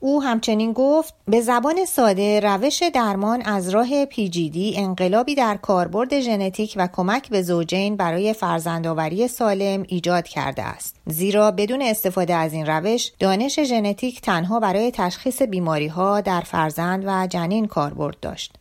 او 0.00 0.22
همچنین 0.22 0.72
گفت 0.72 1.14
به 1.24 1.40
زبان 1.40 1.84
ساده 1.84 2.40
روش 2.40 2.82
درمان 2.94 3.42
از 3.42 3.68
راه 3.68 4.04
پیجیدی 4.04 4.74
انقلابی 4.76 5.34
در 5.34 5.56
کاربرد 5.56 6.20
ژنتیک 6.20 6.74
و 6.76 6.88
کمک 6.92 7.28
به 7.28 7.42
زوجین 7.42 7.96
برای 7.96 8.32
فرزندآوری 8.32 9.28
سالم 9.28 9.84
ایجاد 9.88 10.28
کرده 10.28 10.62
است. 10.62 10.96
زیرا 11.06 11.50
بدون 11.50 11.82
استفاده 11.82 12.34
از 12.34 12.52
این 12.52 12.66
روش 12.66 13.12
دانش 13.18 13.60
ژنتیک 13.60 14.20
تنها 14.20 14.60
برای 14.60 14.90
تشخیص 14.90 15.42
بیماری 15.42 15.86
ها 15.86 16.20
در 16.20 16.40
فرزند 16.40 17.04
و 17.06 17.26
جنین 17.26 17.66
کاربرد 17.66 18.20
داشت. 18.20 18.57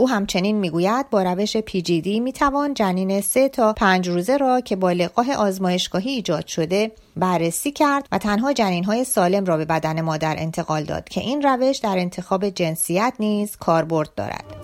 او 0.00 0.08
همچنین 0.08 0.56
می‌گوید 0.56 1.10
با 1.10 1.22
روش 1.22 1.56
پیجیدی 1.56 2.20
می‌توان 2.20 2.74
جنین 2.74 3.20
سه 3.20 3.48
تا 3.48 3.72
پنج 3.72 4.08
روزه 4.08 4.36
را 4.36 4.60
که 4.60 4.76
با 4.76 4.92
لقاح 4.92 5.30
آزمایشگاهی 5.30 6.10
ایجاد 6.10 6.46
شده 6.46 6.92
بررسی 7.16 7.72
کرد 7.72 8.06
و 8.12 8.18
تنها 8.18 8.52
جنین 8.52 8.84
های 8.84 9.04
سالم 9.04 9.44
را 9.44 9.56
به 9.56 9.64
بدن 9.64 10.00
مادر 10.00 10.34
انتقال 10.38 10.84
داد 10.84 11.08
که 11.08 11.20
این 11.20 11.42
روش 11.42 11.78
در 11.78 11.98
انتخاب 11.98 12.48
جنسیت 12.48 13.14
نیز 13.18 13.56
کاربرد 13.56 14.14
دارد. 14.16 14.59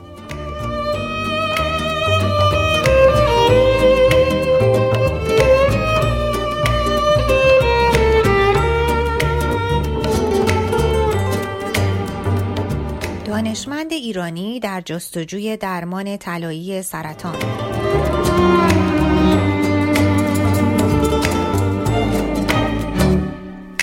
دانشمند 13.37 13.92
ایرانی 13.92 14.61
در 14.61 14.81
جستجوی 14.81 15.57
درمان 15.57 16.16
طلایی 16.16 16.83
سرطان 16.83 17.37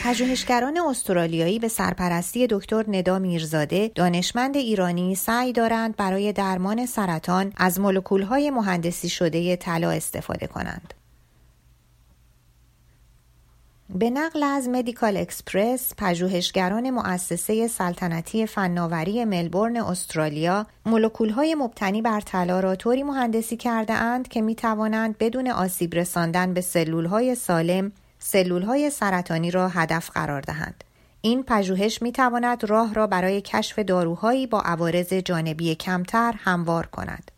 پژوهشگران 0.03 0.77
استرالیایی 0.77 1.59
به 1.59 1.67
سرپرستی 1.67 2.47
دکتر 2.49 2.85
ندا 2.87 3.19
میرزاده 3.19 3.91
دانشمند 3.95 4.57
ایرانی 4.57 5.15
سعی 5.15 5.53
دارند 5.53 5.95
برای 5.95 6.33
درمان 6.33 6.85
سرطان 6.85 7.53
از 7.57 7.79
مولکولهای 7.79 8.49
مهندسی 8.49 9.09
شده 9.09 9.55
طلا 9.55 9.91
استفاده 9.91 10.47
کنند. 10.47 10.93
به 13.89 14.09
نقل 14.09 14.43
از 14.43 14.69
Medical 14.69 15.17
Xpress 15.17 15.93
پژوهشگران 15.97 16.89
مؤسسه 16.89 17.67
سلطنتی 17.67 18.45
فناوری 18.45 19.25
ملبورن 19.25 19.77
استرالیا 19.77 20.65
مولکولهای 20.85 21.55
مبتنی 21.55 22.01
بر 22.01 22.21
طلا 22.21 22.59
را 22.59 22.75
طوری 22.75 23.03
مهندسی 23.03 23.57
کرده 23.57 23.93
اند 23.93 24.27
که 24.27 24.41
می 24.41 24.55
توانند 24.55 25.17
بدون 25.17 25.47
آسیب 25.47 25.95
رساندن 25.95 26.53
به 26.53 26.61
سلولهای 26.61 27.35
سالم 27.35 27.91
سلولهای 28.19 28.89
سرطانی 28.89 29.51
را 29.51 29.67
هدف 29.67 30.09
قرار 30.11 30.41
دهند. 30.41 30.83
این 31.21 31.43
پژوهش 31.43 32.01
می 32.01 32.11
تواند 32.11 32.63
راه 32.63 32.93
را 32.93 33.07
برای 33.07 33.41
کشف 33.41 33.79
داروهایی 33.79 34.47
با 34.47 34.61
عوارض 34.61 35.13
جانبی 35.13 35.75
کمتر 35.75 36.33
هموار 36.37 36.85
کند. 36.85 37.31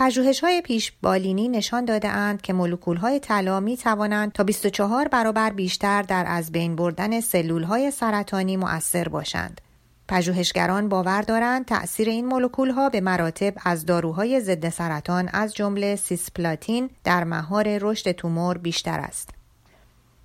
پژوهش 0.00 0.40
های 0.40 0.60
پیش 0.60 0.92
بالینی 1.02 1.48
نشان 1.48 1.84
داده 1.84 2.08
اند 2.08 2.42
که 2.42 2.52
مولکول 2.52 2.96
های 2.96 3.20
طلا 3.20 3.60
می 3.60 3.76
توانند 3.76 4.32
تا 4.32 4.44
24 4.44 5.08
برابر 5.08 5.50
بیشتر 5.50 6.02
در 6.02 6.24
از 6.28 6.52
بین 6.52 6.76
بردن 6.76 7.20
سلول 7.20 7.62
های 7.62 7.90
سرطانی 7.90 8.56
مؤثر 8.56 9.08
باشند. 9.08 9.60
پژوهشگران 10.08 10.88
باور 10.88 11.22
دارند 11.22 11.64
تأثیر 11.64 12.08
این 12.08 12.26
مولکول 12.26 12.70
ها 12.70 12.88
به 12.88 13.00
مراتب 13.00 13.54
از 13.64 13.86
داروهای 13.86 14.40
ضد 14.40 14.68
سرطان 14.68 15.28
از 15.32 15.54
جمله 15.54 15.96
سیسپلاتین 15.96 16.90
در 17.04 17.24
مهار 17.24 17.78
رشد 17.78 18.12
تومور 18.12 18.58
بیشتر 18.58 19.00
است. 19.00 19.39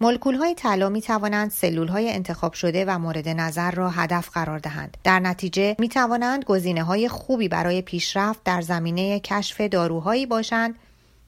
مولکول 0.02 0.36
های 0.36 0.56
طلا 0.56 0.90
می 0.90 1.02
توانند 1.02 1.52
سلول 1.52 1.88
های 1.88 2.12
انتخاب 2.12 2.54
شده 2.54 2.86
و 2.86 3.00
مورد 3.00 3.30
نظر 3.30 3.72
را 3.72 3.90
هدف 3.90 4.30
قرار 4.30 4.60
دهند. 4.60 4.98
در 5.04 5.20
نتیجه 5.20 5.76
می 5.80 5.90
توانند 5.90 6.44
گزینه 6.44 6.84
های 6.84 7.08
خوبی 7.08 7.48
برای 7.48 7.82
پیشرفت 7.82 8.44
در 8.44 8.62
زمینه 8.62 9.20
کشف 9.20 9.62
داروهایی 9.62 10.26
باشند 10.26 10.76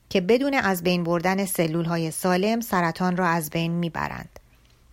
که 0.09 0.21
بدون 0.21 0.53
از 0.53 0.83
بین 0.83 1.03
بردن 1.03 1.45
سلول 1.45 1.85
های 1.85 2.11
سالم 2.11 2.61
سرطان 2.61 3.17
را 3.17 3.27
از 3.27 3.49
بین 3.49 3.71
می 3.71 3.89
برند. 3.89 4.39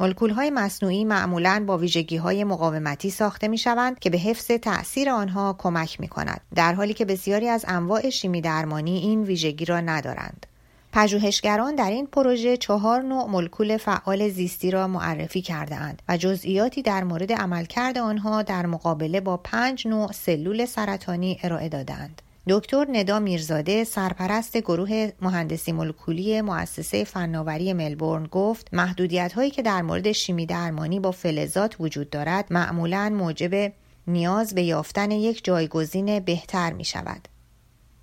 مولکول 0.01 0.31
های 0.31 0.51
مصنوعی 0.51 1.05
معمولا 1.05 1.65
با 1.67 1.79
ویژگی 1.79 2.17
های 2.17 2.45
مقاومتی 2.45 3.11
ساخته 3.11 3.49
می 3.49 3.59
شوند 3.59 3.99
که 3.99 4.11
به 4.11 4.19
حفظ 4.19 4.47
تأثیر 4.47 5.11
آنها 5.11 5.57
کمک 5.59 6.01
می 6.01 6.09
کند 6.09 6.41
در 6.55 6.75
حالی 6.75 6.95
که 6.95 7.05
بسیاری 7.05 7.49
از 7.49 7.65
انواع 7.69 8.11
شیمی 8.11 8.41
درمانی 8.41 8.99
این 8.99 9.23
ویژگی 9.23 9.65
را 9.65 9.81
ندارند. 9.81 10.47
پژوهشگران 10.95 11.75
در 11.75 11.91
این 11.91 12.07
پروژه 12.07 12.57
چهار 12.57 13.03
نوع 13.03 13.27
مولکول 13.27 13.77
فعال 13.77 14.29
زیستی 14.29 14.71
را 14.71 14.89
معرفی 14.89 15.43
کرده 15.43 15.77
اند 15.77 16.03
و 16.09 16.17
جزئیاتی 16.17 16.83
در 16.83 17.05
مورد 17.05 17.33
عملکرد 17.33 17.99
آنها 17.99 18.43
در 18.43 18.67
مقابله 18.67 19.21
با 19.21 19.37
پنج 19.37 19.89
نوع 19.89 20.13
سلول 20.13 20.67
سرطانی 20.67 21.39
ارائه 21.43 21.69
دادند. 21.69 22.23
دکتر 22.49 22.87
ندا 22.89 23.19
میرزاده 23.19 23.85
سرپرست 23.85 24.57
گروه 24.57 25.11
مهندسی 25.23 25.73
مولکولی 25.73 26.41
مؤسسه 26.41 27.05
فناوری 27.05 27.73
ملبورن 27.73 28.27
گفت 28.27 28.69
محدودیت 28.73 29.33
هایی 29.33 29.51
که 29.51 29.63
در 29.63 29.83
مورد 29.83 30.13
شیمی 30.13 30.47
درمانی 30.47 31.01
با 31.01 31.11
فلزات 31.11 31.77
وجود 31.81 32.11
دارد 32.11 32.47
معمولا 32.51 33.09
موجب 33.19 33.73
نیاز 34.07 34.55
به 34.55 34.63
یافتن 34.63 35.11
یک 35.11 35.45
جایگزین 35.45 36.21
بهتر 36.21 36.73
می 36.73 36.85
شود. 36.85 37.34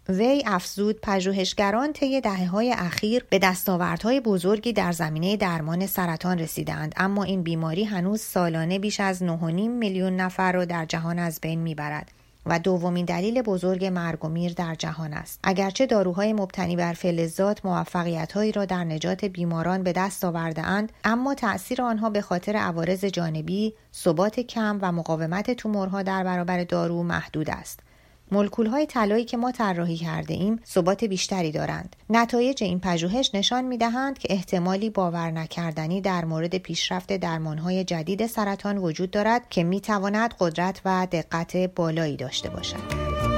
وی 0.10 0.44
افزود 0.46 1.00
پژوهشگران 1.02 1.94
طی 1.94 2.22
دهه 2.22 2.48
های 2.48 2.74
اخیر 2.78 3.26
به 3.30 3.40
دستاوردهای 3.40 4.20
بزرگی 4.20 4.74
در 4.74 4.92
زمینه 4.92 5.38
درمان 5.38 5.88
سرطان 5.88 6.40
رسیدند 6.40 6.94
اما 6.98 7.24
این 7.24 7.44
بیماری 7.44 7.84
هنوز 7.84 8.22
سالانه 8.22 8.80
بیش 8.80 9.00
از 9.00 9.24
9.5 9.24 9.28
میلیون 9.52 10.16
نفر 10.16 10.52
را 10.52 10.66
در 10.66 10.86
جهان 10.86 11.20
از 11.20 11.40
بین 11.42 11.60
می‌برد 11.60 12.12
و 12.46 12.60
دومین 12.60 13.06
دلیل 13.06 13.42
بزرگ 13.42 13.86
مرگ 13.86 14.26
و 14.26 14.30
میر 14.30 14.54
در 14.54 14.76
جهان 14.76 15.14
است. 15.14 15.40
اگرچه 15.44 15.86
داروهای 15.86 16.34
مبتنی 16.34 16.76
بر 16.76 16.94
فلزات 16.94 17.66
موفقیتهایی 17.66 18.52
را 18.52 18.66
در 18.66 18.84
نجات 18.84 19.26
بیماران 19.26 19.84
به 19.84 19.94
دست 19.94 20.26
آورده 20.26 20.62
اند 20.62 20.92
اما 21.04 21.34
تأثیر 21.34 21.82
آنها 21.82 22.10
به 22.10 22.22
خاطر 22.22 22.56
عوارض 22.56 23.06
جانبی 23.06 23.74
ثبات 23.94 24.40
کم 24.40 24.80
و 24.82 24.92
مقاومت 24.92 25.52
تومورها 25.52 26.04
در 26.04 26.24
برابر 26.24 26.64
دارو 26.64 27.04
محدود 27.04 27.50
است. 27.50 27.80
مولکول 28.32 28.68
های 28.68 28.86
طلایی 28.86 29.26
که 29.26 29.38
ما 29.38 29.52
طراحی 29.52 29.98
کرده 29.98 30.34
ایم 30.34 30.60
ثبات 30.66 31.04
بیشتری 31.04 31.52
دارند. 31.52 31.96
نتایج 32.10 32.64
این 32.64 32.80
پژوهش 32.80 33.32
نشان 33.34 33.66
می 33.66 33.78
دهند 33.78 34.20
که 34.20 34.34
احتمالی 34.34 34.90
باور 34.90 35.32
نکردنی 35.32 36.02
در 36.02 36.26
مورد 36.26 36.58
پیشرفت 36.58 37.18
درمان 37.18 37.58
های 37.58 37.84
جدید 37.84 38.28
سرطان 38.28 38.78
وجود 38.78 39.12
دارد 39.12 39.50
که 39.50 39.64
می 39.64 39.82
تواند 39.82 40.34
قدرت 40.40 40.82
و 40.86 41.08
دقت 41.12 41.58
بالایی 41.58 42.18
داشته 42.18 42.50
باشد. 42.50 43.31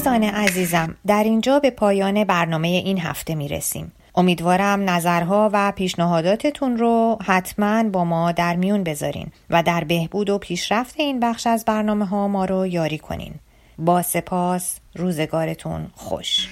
دوستان 0.00 0.24
عزیزم 0.24 0.96
در 1.06 1.24
اینجا 1.24 1.58
به 1.58 1.70
پایان 1.70 2.24
برنامه 2.24 2.68
این 2.68 2.98
هفته 2.98 3.34
می 3.34 3.48
رسیم. 3.48 3.92
امیدوارم 4.14 4.90
نظرها 4.90 5.50
و 5.52 5.72
پیشنهاداتتون 5.72 6.76
رو 6.76 7.18
حتما 7.24 7.82
با 7.82 8.04
ما 8.04 8.32
در 8.32 8.56
میون 8.56 8.84
بذارین 8.84 9.26
و 9.50 9.62
در 9.62 9.84
بهبود 9.84 10.30
و 10.30 10.38
پیشرفت 10.38 10.94
این 10.98 11.20
بخش 11.20 11.46
از 11.46 11.64
برنامه 11.64 12.04
ها 12.04 12.28
ما 12.28 12.44
رو 12.44 12.66
یاری 12.66 12.98
کنین. 12.98 13.34
با 13.78 14.02
سپاس 14.02 14.78
روزگارتون 14.94 15.86
خوش. 15.94 16.48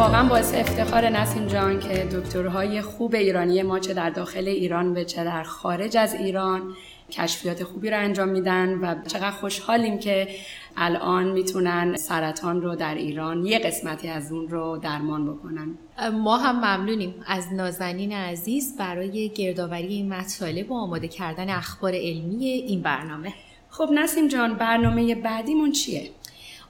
واقعا 0.00 0.28
باعث 0.28 0.54
افتخار 0.54 1.08
نسیم 1.08 1.46
جان 1.46 1.80
که 1.80 1.88
دکترهای 1.88 2.82
خوب 2.82 3.14
ایرانی 3.14 3.62
ما 3.62 3.78
چه 3.78 3.94
در 3.94 4.10
داخل 4.10 4.48
ایران 4.48 4.96
و 4.96 5.04
چه 5.04 5.24
در 5.24 5.42
خارج 5.42 5.96
از 5.96 6.14
ایران 6.14 6.62
کشفیات 7.10 7.64
خوبی 7.64 7.90
رو 7.90 7.98
انجام 7.98 8.28
میدن 8.28 8.74
و 8.74 8.94
چقدر 9.06 9.30
خوشحالیم 9.30 9.98
که 9.98 10.28
الان 10.76 11.30
می‌تونن 11.30 11.96
سرطان 11.96 12.62
رو 12.62 12.74
در 12.74 12.94
ایران 12.94 13.46
یه 13.46 13.58
قسمتی 13.58 14.08
از 14.08 14.32
اون 14.32 14.48
رو 14.48 14.78
درمان 14.82 15.32
بکنن 15.32 15.74
ما 16.12 16.36
هم 16.36 16.56
ممنونیم 16.56 17.14
از 17.26 17.52
نازنین 17.52 18.12
عزیز 18.12 18.76
برای 18.78 19.28
گردآوری 19.28 19.86
این 19.86 20.14
مطالب 20.14 20.70
و 20.70 20.74
آماده 20.74 21.08
کردن 21.08 21.50
اخبار 21.50 21.92
علمی 21.94 22.44
این 22.44 22.82
برنامه 22.82 23.32
خب 23.70 23.88
نسیم 23.94 24.28
جان 24.28 24.54
برنامه 24.54 25.14
بعدیمون 25.14 25.72
چیه؟ 25.72 26.10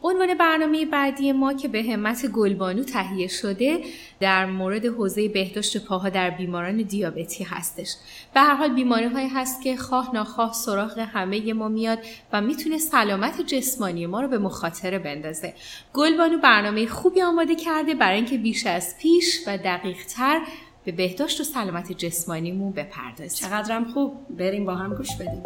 عنوان 0.03 0.35
برنامه 0.35 0.87
بعدی 0.87 1.33
ما 1.33 1.53
که 1.53 1.69
به 1.69 1.83
همت 1.83 2.27
گلبانو 2.27 2.85
تهیه 2.85 3.29
شده 3.29 3.81
در 4.21 4.47
مورد 4.47 4.87
حوزه 4.87 5.29
بهداشت 5.29 5.85
پاها 5.85 6.09
در 6.09 6.31
بیماران 6.31 6.77
دیابتی 6.77 7.45
هستش. 7.45 7.95
به 8.35 8.41
هر 8.41 8.55
حال 8.55 8.75
بیماری 8.75 9.05
های 9.05 9.29
هست 9.29 9.63
که 9.63 9.77
خواه 9.77 10.15
ناخواه 10.15 10.53
سراغ 10.53 10.99
همه 10.99 11.53
ما 11.53 11.69
میاد 11.69 11.99
و 12.33 12.41
می‌تونه 12.41 12.79
سلامت 12.79 13.41
جسمانی 13.41 14.07
ما 14.07 14.21
رو 14.21 14.29
به 14.29 14.39
مخاطره 14.39 14.99
بندازه. 14.99 15.55
گلبانو 15.95 16.39
برنامه 16.39 16.87
خوبی 16.87 17.23
آماده 17.23 17.55
کرده 17.55 17.95
برای 17.95 18.17
اینکه 18.17 18.39
بیش 18.39 18.67
از 18.67 18.95
پیش 18.99 19.41
و 19.47 19.59
دقیق 19.59 20.05
تر 20.09 20.41
به 20.85 20.93
بهداشت 20.93 21.41
و 21.41 21.45
سلامت 21.45 21.93
جسمانیمون 21.93 22.73
بپردازیم. 22.73 23.49
چقدرم 23.49 23.85
خوب. 23.85 24.17
بریم 24.31 24.65
با 24.65 24.75
هم 24.75 24.95
گوش 24.95 25.17
بدیم. 25.17 25.43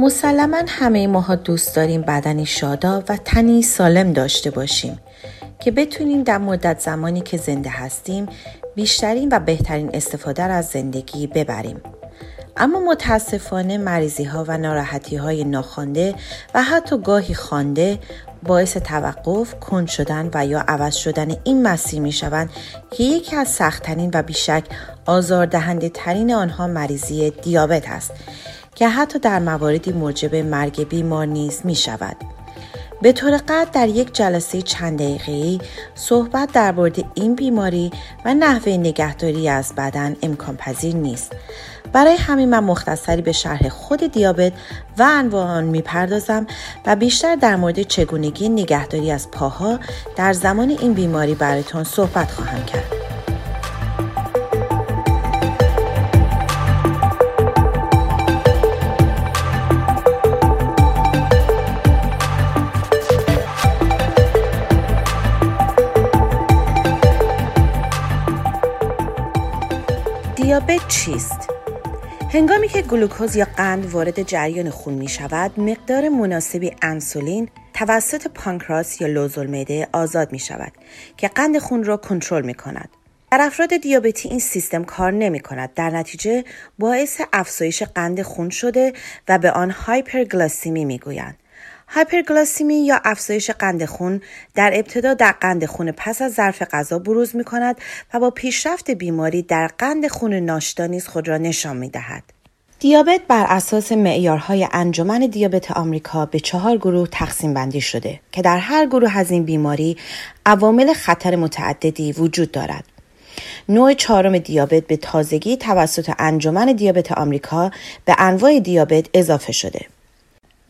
مسلما 0.00 0.62
همه 0.68 1.06
ماها 1.06 1.34
دوست 1.34 1.76
داریم 1.76 2.02
بدنی 2.02 2.46
شاداب 2.46 3.04
و 3.08 3.16
تنی 3.16 3.62
سالم 3.62 4.12
داشته 4.12 4.50
باشیم 4.50 4.98
که 5.58 5.70
بتونیم 5.70 6.22
در 6.22 6.38
مدت 6.38 6.80
زمانی 6.80 7.20
که 7.20 7.36
زنده 7.36 7.70
هستیم 7.70 8.26
بیشترین 8.74 9.28
و 9.32 9.38
بهترین 9.38 9.90
استفاده 9.94 10.42
از 10.42 10.66
زندگی 10.66 11.26
ببریم. 11.26 11.80
اما 12.56 12.80
متاسفانه 12.80 13.78
مریضی 13.78 14.24
ها 14.24 14.44
و 14.48 14.58
ناراحتی 14.58 15.16
های 15.16 15.44
ناخوانده 15.44 16.14
و 16.54 16.62
حتی 16.62 16.98
گاهی 16.98 17.34
خوانده 17.34 17.98
باعث 18.42 18.76
توقف، 18.76 19.54
کند 19.54 19.88
شدن 19.88 20.30
و 20.34 20.46
یا 20.46 20.60
عوض 20.68 20.94
شدن 20.94 21.36
این 21.44 21.62
مسیر 21.62 22.00
می 22.00 22.12
شوند 22.12 22.50
که 22.90 23.04
یکی 23.04 23.36
از 23.36 23.48
سختترین 23.48 24.10
و 24.14 24.22
بیشک 24.22 24.64
آزاردهنده 25.06 25.88
ترین 25.88 26.34
آنها 26.34 26.66
مریضی 26.66 27.30
دیابت 27.30 27.88
است 27.88 28.12
که 28.80 28.88
حتی 28.88 29.18
در 29.18 29.38
مواردی 29.38 29.92
موجب 29.92 30.34
مرگ 30.34 30.88
بیمار 30.88 31.26
نیز 31.26 31.60
می 31.64 31.74
شود. 31.74 32.16
به 33.02 33.12
طور 33.12 33.36
قطع 33.36 33.70
در 33.72 33.88
یک 33.88 34.14
جلسه 34.14 34.62
چند 34.62 34.98
دقیقه‌ای 34.98 35.60
صحبت 35.94 36.52
در 36.52 36.72
مورد 36.72 37.04
این 37.14 37.34
بیماری 37.34 37.90
و 38.24 38.34
نحوه 38.34 38.72
نگهداری 38.72 39.48
از 39.48 39.72
بدن 39.76 40.16
امکان 40.22 40.56
پذیر 40.56 40.96
نیست. 40.96 41.32
برای 41.92 42.14
همین 42.14 42.48
من 42.50 42.64
مختصری 42.64 43.22
به 43.22 43.32
شرح 43.32 43.68
خود 43.68 44.12
دیابت 44.12 44.52
و 44.98 45.02
انواع 45.02 45.46
آن 45.46 45.64
می‌پردازم 45.64 46.46
و 46.86 46.96
بیشتر 46.96 47.36
در 47.36 47.56
مورد 47.56 47.82
چگونگی 47.82 48.48
نگهداری 48.48 49.10
از 49.10 49.30
پاها 49.30 49.78
در 50.16 50.32
زمان 50.32 50.70
این 50.70 50.92
بیماری 50.92 51.34
براتون 51.34 51.84
صحبت 51.84 52.30
خواهم 52.30 52.64
کرد. 52.64 53.09
دیابت 70.66 70.88
چیست؟ 70.88 71.48
هنگامی 72.32 72.68
که 72.68 72.82
گلوکوز 72.82 73.36
یا 73.36 73.46
قند 73.56 73.90
وارد 73.90 74.22
جریان 74.22 74.70
خون 74.70 74.94
می 74.94 75.08
شود، 75.08 75.60
مقدار 75.60 76.08
مناسبی 76.08 76.72
انسولین 76.82 77.48
توسط 77.74 78.28
پانکراس 78.28 79.00
یا 79.00 79.08
لوزالمعده 79.08 79.88
آزاد 79.92 80.32
می 80.32 80.38
شود 80.38 80.72
که 81.16 81.28
قند 81.28 81.58
خون 81.58 81.84
را 81.84 81.96
کنترل 81.96 82.42
می 82.42 82.54
کند. 82.54 82.88
در 83.30 83.38
افراد 83.40 83.76
دیابتی 83.76 84.28
این 84.28 84.38
سیستم 84.38 84.84
کار 84.84 85.12
نمی 85.12 85.40
کند. 85.40 85.74
در 85.74 85.90
نتیجه 85.90 86.44
باعث 86.78 87.20
افزایش 87.32 87.82
قند 87.82 88.22
خون 88.22 88.50
شده 88.50 88.92
و 89.28 89.38
به 89.38 89.50
آن 89.50 89.70
هایپرگلاسیمی 89.70 90.84
می 90.84 90.98
گویند. 90.98 91.36
هایپرگلاسیمی 91.92 92.86
یا 92.86 93.00
افزایش 93.04 93.50
قند 93.50 93.84
خون 93.84 94.20
در 94.54 94.70
ابتدا 94.74 95.14
در 95.14 95.32
قند 95.32 95.66
خون 95.66 95.92
پس 95.92 96.22
از 96.22 96.34
ظرف 96.34 96.62
غذا 96.62 96.98
بروز 96.98 97.36
می 97.36 97.44
کند 97.44 97.76
و 98.14 98.20
با 98.20 98.30
پیشرفت 98.30 98.90
بیماری 98.90 99.42
در 99.42 99.66
قند 99.78 100.08
خون 100.08 100.34
ناشتا 100.34 100.86
نیز 100.86 101.08
خود 101.08 101.28
را 101.28 101.38
نشان 101.38 101.76
می 101.76 101.88
دهد. 101.88 102.22
دیابت 102.78 103.20
بر 103.28 103.46
اساس 103.48 103.92
معیارهای 103.92 104.68
انجمن 104.72 105.26
دیابت 105.26 105.70
آمریکا 105.70 106.26
به 106.26 106.40
چهار 106.40 106.76
گروه 106.76 107.08
تقسیم 107.12 107.54
بندی 107.54 107.80
شده 107.80 108.20
که 108.32 108.42
در 108.42 108.58
هر 108.58 108.86
گروه 108.86 109.18
از 109.18 109.30
این 109.30 109.44
بیماری 109.44 109.96
عوامل 110.46 110.92
خطر 110.92 111.36
متعددی 111.36 112.12
وجود 112.12 112.52
دارد. 112.52 112.84
نوع 113.68 113.94
چهارم 113.94 114.38
دیابت 114.38 114.86
به 114.86 114.96
تازگی 114.96 115.56
توسط 115.56 116.12
انجمن 116.18 116.72
دیابت 116.72 117.12
آمریکا 117.12 117.70
به 118.04 118.14
انواع 118.18 118.58
دیابت 118.58 119.06
اضافه 119.14 119.52
شده. 119.52 119.86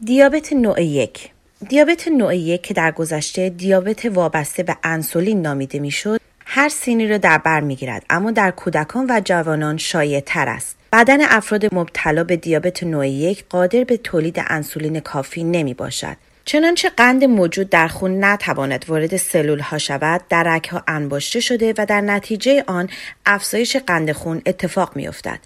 دیابت 0.04 0.52
نوع 0.52 0.82
یک. 0.82 1.30
دیابت 1.68 2.08
نوع 2.08 2.36
یک 2.36 2.62
که 2.62 2.74
در 2.74 2.90
گذشته 2.90 3.48
دیابت 3.48 4.04
وابسته 4.04 4.62
به 4.62 4.76
انسولین 4.84 5.42
نامیده 5.42 5.78
می‌شد 5.78 6.20
هر 6.46 6.68
سینی 6.68 7.08
را 7.08 7.18
در 7.18 7.38
بر 7.38 7.60
می‌گیرد 7.60 8.06
اما 8.10 8.30
در 8.30 8.50
کودکان 8.50 9.06
و 9.08 9.20
جوانان 9.24 9.76
شایع 9.76 10.20
تر 10.20 10.48
است. 10.48 10.76
بدن 10.92 11.18
افراد 11.22 11.74
مبتلا 11.74 12.24
به 12.24 12.36
دیابت 12.36 12.82
نوع 12.82 13.08
یک 13.08 13.44
قادر 13.48 13.84
به 13.84 13.96
تولید 13.96 14.42
انسولین 14.46 15.00
کافی 15.00 15.44
نمی 15.44 15.74
باشد 15.74 16.16
چنانچه 16.44 16.90
قند 16.90 17.24
موجود 17.24 17.70
در 17.70 17.88
خون 17.88 18.24
نتواند 18.24 18.84
وارد 18.88 19.16
سلول 19.16 19.60
ها 19.60 19.78
شود 19.78 20.20
درک 20.28 20.68
ها 20.68 20.84
انباشته 20.88 21.40
شده 21.40 21.74
و 21.78 21.86
در 21.86 22.00
نتیجه 22.00 22.64
آن 22.66 22.88
افزایش 23.26 23.76
قند 23.76 24.12
خون 24.12 24.42
اتفاق 24.46 24.96
می 24.96 25.08
افتد. 25.08 25.38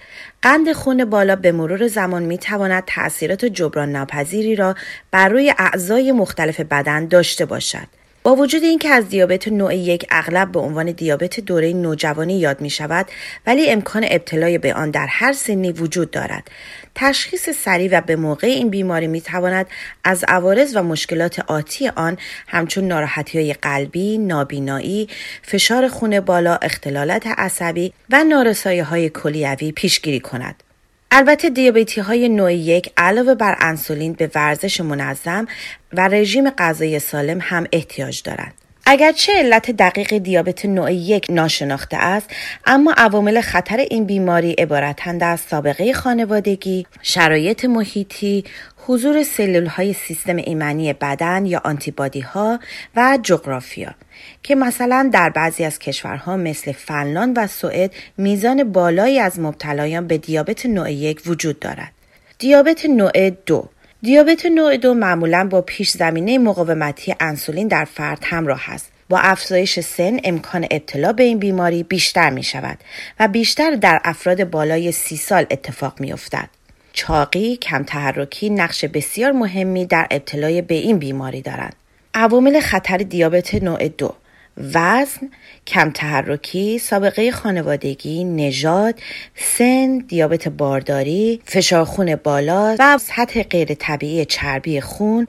قند 0.43 0.73
خون 0.73 1.05
بالا 1.05 1.37
به 1.37 1.53
مرور 1.53 1.87
زمان 1.87 2.23
می 2.23 2.39
تواند 2.39 2.83
تأثیرات 2.87 3.45
جبران 3.45 3.93
ناپذیری 3.93 4.57
را 4.57 4.75
بر 5.11 5.29
روی 5.29 5.55
اعضای 5.59 6.13
مختلف 6.13 6.61
بدن 6.61 7.07
داشته 7.07 7.45
باشد. 7.45 8.04
با 8.27 8.37
وجود 8.37 8.63
اینکه 8.63 8.89
از 8.89 9.09
دیابت 9.09 9.49
نوع 9.49 9.77
یک 9.77 10.07
اغلب 10.11 10.53
به 10.53 10.61
عنوان 10.61 10.93
دیابت 10.93 11.41
دوره 11.41 11.73
نوجوانی 11.73 12.39
یاد 12.39 12.61
می 12.61 12.71
شود 12.71 13.07
ولی 13.47 13.71
امکان 13.71 14.07
ابتلای 14.11 14.59
به 14.59 14.75
آن 14.75 14.91
در 14.91 15.07
هر 15.07 15.33
سنی 15.33 15.73
وجود 15.73 16.11
دارد 16.11 16.51
تشخیص 16.95 17.51
سریع 17.51 17.99
و 17.99 18.01
به 18.01 18.17
موقع 18.17 18.47
این 18.47 18.71
بیماری 18.71 19.07
می 19.07 19.21
تواند 19.21 19.67
از 20.05 20.25
عوارض 20.29 20.77
و 20.77 20.83
مشکلات 20.83 21.39
آتی 21.39 21.89
آن 21.89 22.19
همچون 22.47 22.85
ناراحتی 22.85 23.39
های 23.39 23.53
قلبی، 23.53 24.19
نابینایی، 24.19 25.09
فشار 25.43 25.89
خون 25.89 26.21
بالا، 26.21 26.57
اختلالات 26.57 27.27
عصبی 27.27 27.93
و 28.11 28.25
نارسایی 28.25 28.81
های 28.81 29.09
کلیوی 29.09 29.73
پیشگیری 29.73 30.21
کند. 30.21 30.63
البته 31.11 31.51
دیابتی 31.51 32.01
های 32.01 32.29
نوع 32.29 32.55
یک 32.55 32.93
علاوه 32.97 33.35
بر 33.35 33.57
انسولین 33.61 34.13
به 34.13 34.31
ورزش 34.35 34.81
منظم 34.81 35.47
و 35.93 36.09
رژیم 36.09 36.51
غذایی 36.51 36.99
سالم 36.99 37.39
هم 37.41 37.67
احتیاج 37.73 38.23
دارند. 38.23 38.64
اگرچه 38.87 39.33
علت 39.33 39.71
دقیق 39.71 40.19
دیابت 40.19 40.67
نوع 40.67 40.93
یک 40.93 41.27
ناشناخته 41.31 41.97
است 41.97 42.31
اما 42.67 42.95
عوامل 42.97 43.41
خطر 43.41 43.77
این 43.77 44.05
بیماری 44.05 44.53
عبارتند 44.53 45.23
از 45.23 45.41
سابقه 45.41 45.93
خانوادگی 45.93 46.87
شرایط 47.03 47.65
محیطی 47.65 48.45
حضور 48.87 49.23
سلول 49.23 49.67
های 49.67 49.93
سیستم 49.93 50.37
ایمنی 50.37 50.93
بدن 50.93 51.47
یا 51.47 51.61
آنتیبادی 51.65 52.21
ها 52.21 52.61
و 52.97 53.19
جغرافیا 53.23 53.95
که 54.43 54.55
مثلا 54.55 55.11
در 55.13 55.31
بعضی 55.31 55.65
از 55.65 55.79
کشورها 55.79 56.37
مثل 56.37 56.73
فنلاند 56.73 57.39
و 57.39 57.47
سوئد 57.47 57.93
میزان 58.19 58.73
بالایی 58.73 59.19
از 59.19 59.41
مبتلایان 59.41 60.07
به 60.07 60.19
دیابت 60.19 60.67
نوع 60.67 60.93
یک 60.93 61.23
وجود 61.27 61.61
دارد. 61.61 61.93
دیابت 62.39 62.87
نوع 62.87 63.31
دو 63.31 63.69
دیابت 64.05 64.47
نوع 64.47 64.77
دو 64.77 64.95
معمولا 64.95 65.49
با 65.51 65.61
پیش 65.61 65.91
زمینه 65.91 66.39
مقاومتی 66.39 67.15
انسولین 67.21 67.69
در 67.69 67.85
فرد 67.85 68.19
همراه 68.25 68.71
است. 68.71 68.93
با 69.09 69.19
افزایش 69.19 69.81
سن 69.81 70.21
امکان 70.25 70.67
ابتلا 70.71 71.13
به 71.13 71.23
این 71.23 71.39
بیماری 71.39 71.83
بیشتر 71.83 72.31
می 72.31 72.43
شود 72.43 72.79
و 73.21 73.29
بیشتر 73.29 73.71
در 73.71 74.01
افراد 74.05 74.51
بالای 74.51 74.93
سی 74.93 75.17
سال 75.17 75.47
اتفاق 75.51 76.01
می 76.01 76.13
افتد. 76.13 76.49
چاقی، 76.93 77.57
کم 77.57 77.83
تحرکی 77.83 78.51
نقش 78.51 78.85
بسیار 78.85 79.33
مهمی 79.33 79.87
در 79.87 80.07
ابتلای 80.11 80.63
به 80.63 80.75
این 80.75 80.99
بیماری 80.99 81.43
دارند. 81.43 81.77
عوامل 82.15 82.61
خطر 82.61 82.97
دیابت 82.97 83.55
نوع 83.55 83.89
دو 83.89 84.15
وزن، 84.57 85.31
کم 85.67 85.91
تحرکی، 85.91 86.79
سابقه 86.79 87.31
خانوادگی، 87.31 88.25
نژاد، 88.25 88.95
سن، 89.37 89.99
دیابت 89.99 90.49
بارداری، 90.49 91.41
فشار 91.45 91.85
خون 91.85 92.17
بالا 92.17 92.77
و 92.79 92.99
سطح 92.99 93.43
غیر 93.43 93.75
طبیعی 93.75 94.25
چربی 94.25 94.81
خون، 94.81 95.27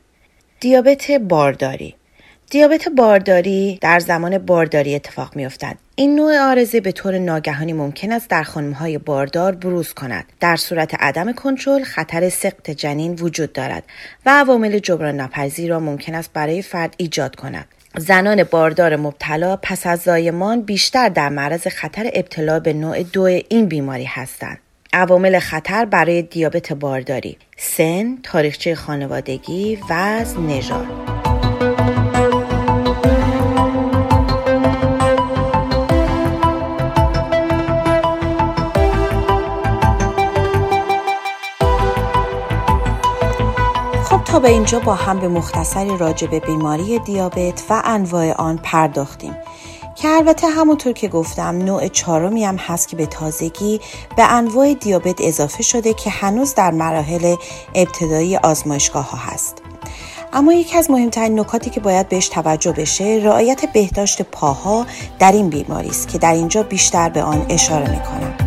دیابت 0.59 1.11
بارداری 1.11 1.95
دیابت 2.49 2.89
بارداری 2.89 3.77
در 3.81 3.99
زمان 3.99 4.37
بارداری 4.37 4.95
اتفاق 4.95 5.35
می 5.35 5.45
افتد. 5.45 5.77
این 5.95 6.15
نوع 6.15 6.39
آرزه 6.39 6.81
به 6.81 6.91
طور 6.91 7.17
ناگهانی 7.17 7.73
ممکن 7.73 8.11
است 8.11 8.29
در 8.29 8.43
های 8.43 8.97
باردار 8.97 9.55
بروز 9.55 9.93
کند. 9.93 10.25
در 10.39 10.55
صورت 10.55 10.95
عدم 10.99 11.33
کنترل 11.33 11.83
خطر 11.83 12.29
سقط 12.29 12.69
جنین 12.69 13.13
وجود 13.13 13.53
دارد 13.53 13.83
و 14.25 14.29
عوامل 14.29 14.79
جبران 14.79 15.15
ناپذیر 15.15 15.69
را 15.69 15.79
ممکن 15.79 16.15
است 16.15 16.29
برای 16.33 16.61
فرد 16.61 16.93
ایجاد 16.97 17.35
کند. 17.35 17.67
زنان 17.97 18.43
باردار 18.43 18.95
مبتلا 18.95 19.55
پس 19.55 19.87
از 19.87 19.99
زایمان 19.99 20.61
بیشتر 20.61 21.09
در 21.09 21.29
معرض 21.29 21.67
خطر 21.67 22.09
ابتلا 22.13 22.59
به 22.59 22.73
نوع 22.73 23.03
دو 23.03 23.21
این 23.21 23.65
بیماری 23.65 24.05
هستند. 24.05 24.57
عوامل 24.93 25.39
خطر 25.39 25.85
برای 25.85 26.21
دیابت 26.21 26.73
بارداری 26.73 27.37
سن، 27.57 28.17
تاریخچه 28.23 28.75
خانوادگی، 28.75 29.79
وزن، 29.89 30.45
نژاد 30.45 31.14
به 44.39 44.49
اینجا 44.49 44.79
با 44.79 44.93
هم 44.93 45.19
به 45.19 45.27
مختصری 45.27 45.97
راجع 45.97 46.27
به 46.27 46.39
بیماری 46.39 46.99
دیابت 46.99 47.63
و 47.69 47.81
انواع 47.85 48.31
آن 48.31 48.59
پرداختیم 48.63 49.35
که 49.95 50.07
البته 50.07 50.47
همونطور 50.47 50.93
که 50.93 51.07
گفتم 51.07 51.57
نوع 51.57 51.87
چهارمی 51.87 52.45
هم 52.45 52.55
هست 52.55 52.87
که 52.87 52.95
به 52.95 53.05
تازگی 53.05 53.81
به 54.17 54.23
انواع 54.23 54.73
دیابت 54.73 55.15
اضافه 55.21 55.63
شده 55.63 55.93
که 55.93 56.09
هنوز 56.09 56.55
در 56.55 56.71
مراحل 56.71 57.35
ابتدایی 57.75 58.37
آزمایشگاه 58.37 59.11
ها 59.11 59.17
هست. 59.17 59.61
اما 60.33 60.53
یکی 60.53 60.77
از 60.77 60.91
مهمترین 60.91 61.39
نکاتی 61.39 61.69
که 61.69 61.79
باید 61.79 62.09
بهش 62.09 62.29
توجه 62.29 62.71
بشه 62.71 63.21
رعایت 63.23 63.73
بهداشت 63.73 64.21
پاها 64.21 64.85
در 65.19 65.31
این 65.31 65.49
بیماری 65.49 65.89
است 65.89 66.07
که 66.07 66.17
در 66.17 66.33
اینجا 66.33 66.63
بیشتر 66.63 67.09
به 67.09 67.23
آن 67.23 67.45
اشاره 67.49 67.91
می‌کنم. 67.91 68.44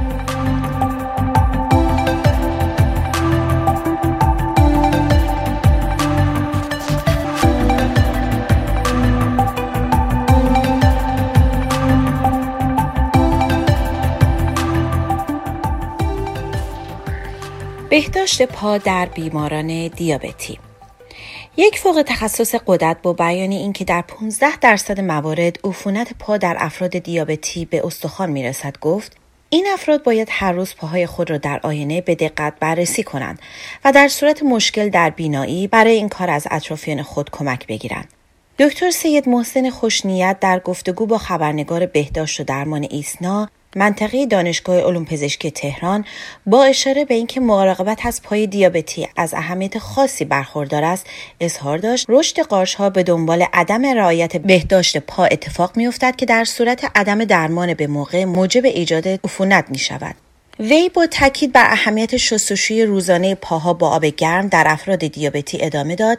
بهداشت 17.99 18.43
پا 18.43 18.79
در 18.79 19.07
بیماران 19.07 19.89
دیابتی 19.89 20.59
یک 21.57 21.79
فوق 21.79 22.03
تخصص 22.07 22.55
قدرت 22.67 23.03
با 23.03 23.13
بیان 23.13 23.53
اینکه 23.53 23.85
در 23.85 24.03
15 24.03 24.57
درصد 24.57 25.01
موارد 25.01 25.59
عفونت 25.65 26.13
پا 26.19 26.37
در 26.37 26.57
افراد 26.59 26.99
دیابتی 26.99 27.65
به 27.65 27.87
استخوان 27.87 28.31
می‌رسد 28.31 28.79
گفت 28.81 29.17
این 29.51 29.67
افراد 29.73 30.03
باید 30.03 30.29
هر 30.31 30.53
روز 30.53 30.75
پاهای 30.75 31.07
خود 31.07 31.31
را 31.31 31.39
در 31.39 31.61
آینه 31.63 32.01
به 32.01 32.15
دقت 32.15 32.55
بررسی 32.61 33.03
کنند 33.03 33.39
و 33.85 33.93
در 33.93 34.09
صورت 34.09 34.43
مشکل 34.43 34.89
در 34.89 35.11
بینایی 35.11 35.67
برای 35.67 35.95
این 35.95 36.09
کار 36.09 36.31
از 36.31 36.47
اطرافیان 36.51 37.03
خود 37.03 37.31
کمک 37.31 37.67
بگیرند. 37.67 38.09
دکتر 38.59 38.91
سید 38.91 39.29
محسن 39.29 39.71
خوشنیت 39.71 40.37
در 40.41 40.59
گفتگو 40.59 41.07
با 41.07 41.19
خبرنگار 41.19 41.87
بهداشت 41.87 42.41
و 42.41 42.45
درمان 42.45 42.87
ایسنا 42.91 43.49
منطقه 43.77 44.27
دانشگاه 44.27 44.81
علوم 44.81 45.05
پزشکی 45.05 45.51
تهران 45.51 46.05
با 46.47 46.65
اشاره 46.65 47.05
به 47.05 47.15
اینکه 47.15 47.41
مراقبت 47.41 48.07
از 48.07 48.23
پای 48.23 48.47
دیابتی 48.47 49.09
از 49.17 49.35
اهمیت 49.35 49.79
خاصی 49.79 50.25
برخوردار 50.25 50.85
است 50.85 51.07
اظهار 51.41 51.79
داشت. 51.79 52.07
رشد 52.09 52.37
ها 52.79 52.91
به 52.91 53.03
دنبال 53.03 53.45
عدم 53.53 53.87
رعایت 53.87 54.37
بهداشت 54.37 54.99
پا 54.99 55.25
اتفاق 55.25 55.77
میافتد 55.77 56.17
که 56.17 56.27
در 56.27 56.45
صورت 56.45 56.91
عدم 56.95 57.25
درمان 57.25 57.75
به 57.75 57.87
موقع 57.87 58.25
موجب 58.25 58.65
ایجاد 58.65 59.09
عفونت 59.09 59.65
می 59.69 59.79
شود 59.79 60.28
وی 60.61 60.89
با 60.89 61.07
تاکید 61.07 61.53
بر 61.53 61.67
اهمیت 61.71 62.17
شستشوی 62.17 62.85
روزانه 62.85 63.35
پاها 63.35 63.73
با 63.73 63.89
آب 63.89 64.05
گرم 64.05 64.49
در 64.49 64.65
افراد 64.67 65.07
دیابتی 65.07 65.59
ادامه 65.61 65.97
داد 65.97 66.19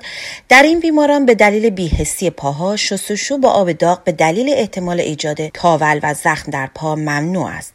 در 0.49 0.63
این 0.63 0.79
بیماران 0.79 1.25
به 1.25 1.35
دلیل 1.35 1.69
بیهستی 1.69 2.29
پاها 2.29 2.75
شستشو 2.75 3.37
با 3.37 3.49
آب 3.49 3.71
داغ 3.71 4.03
به 4.03 4.11
دلیل 4.11 4.49
احتمال 4.53 4.99
ایجاد 4.99 5.47
تاول 5.47 5.99
و 6.03 6.13
زخم 6.13 6.51
در 6.51 6.69
پا 6.75 6.95
ممنوع 6.95 7.47
است. 7.47 7.73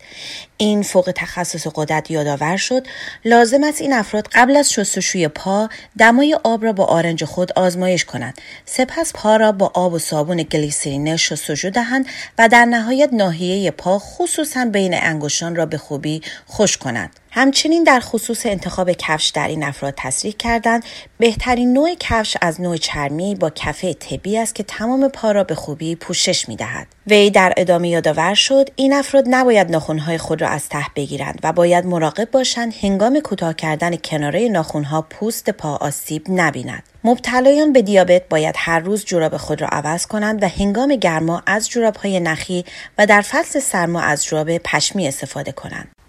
این 0.57 0.83
فوق 0.83 1.13
تخصص 1.17 1.67
قدرت 1.75 2.11
یادآور 2.11 2.57
شد. 2.57 2.87
لازم 3.25 3.65
است 3.65 3.81
این 3.81 3.93
افراد 3.93 4.29
قبل 4.33 4.57
از 4.57 4.73
شستشوی 4.73 5.29
پا 5.29 5.69
دمای 5.99 6.39
آب 6.45 6.65
را 6.65 6.73
با 6.73 6.85
آرنج 6.85 7.25
خود 7.25 7.53
آزمایش 7.53 8.05
کنند. 8.05 8.39
سپس 8.65 9.13
پا 9.13 9.37
را 9.37 9.53
با 9.53 9.71
آب 9.75 9.93
و 9.93 9.99
صابون 9.99 10.43
گلیسرینه 10.43 11.17
شستشو 11.17 11.71
دهند 11.71 12.07
و 12.39 12.49
در 12.49 12.65
نهایت 12.65 13.13
ناحیه 13.13 13.71
پا 13.71 13.99
خصوصا 13.99 14.65
بین 14.65 14.95
انگشتان 14.95 15.57
را 15.57 15.67
به 15.67 15.79
خوبی 15.79 16.23
خوش 16.47 16.77
کنند. 16.77 17.11
همچنین 17.37 17.85
در 17.85 18.01
خصوص 18.01 18.47
انتخاب 18.47 18.93
کفش 18.93 19.29
در 19.29 19.49
این 19.49 19.65
افراد 19.65 19.95
تصریح 19.97 20.33
کردند 20.33 20.85
بهترین 21.19 21.73
نوع 21.73 21.95
کفش 22.01 22.37
از 22.41 22.61
نوع 22.61 22.77
چرمی 22.77 23.35
با 23.35 23.51
کفه 23.51 23.95
طبی 23.95 24.39
است 24.39 24.55
که 24.55 24.63
تمام 24.63 25.09
پا 25.09 25.33
را 25.33 25.45
به 25.45 25.55
خوبی 25.55 25.97
پوشش 25.97 26.49
می 26.49 26.57
دهد. 26.57 26.87
وی 27.07 27.31
در 27.31 27.55
ادامه 27.57 27.89
یادآور 27.89 28.35
شد 28.35 28.71
این 28.77 28.93
افراد 28.93 29.25
نباید 29.27 29.71
ناخونهای 29.71 30.19
خود 30.19 30.43
را 30.43 30.49
از 30.49 30.69
ته 30.69 30.87
بگیرند 30.97 31.41
و 31.43 31.53
باید 31.53 31.87
مراقب 31.87 32.31
باشند 32.31 32.75
هنگام 32.83 33.21
کوتاه 33.21 33.55
کردن 33.55 33.97
کناره 33.97 34.49
ناخونها 34.49 35.03
پوست 35.03 35.51
پا 35.51 35.77
آسیب 35.77 36.25
نبیند. 36.29 36.83
مبتلایان 37.05 37.73
به 37.73 37.83
دیابت 37.83 38.29
باید 38.29 38.55
هر 38.59 38.79
روز 38.79 39.05
جوراب 39.05 39.37
خود 39.37 39.63
را 39.63 39.69
عوض 39.69 40.07
کنند 40.07 40.43
و 40.43 40.49
هنگام 40.49 40.97
گرما 40.97 41.43
از 41.47 41.69
جوراب 41.69 41.97
های 41.97 42.21
نخی 42.21 42.65
و 42.99 43.07
در 43.07 43.21
فصل 43.21 43.61
سرما 43.61 44.01
از 44.01 44.25
جوراب 44.25 44.59
پشمی 44.59 45.09
استفاده 45.09 45.53
کنند. 45.53 46.04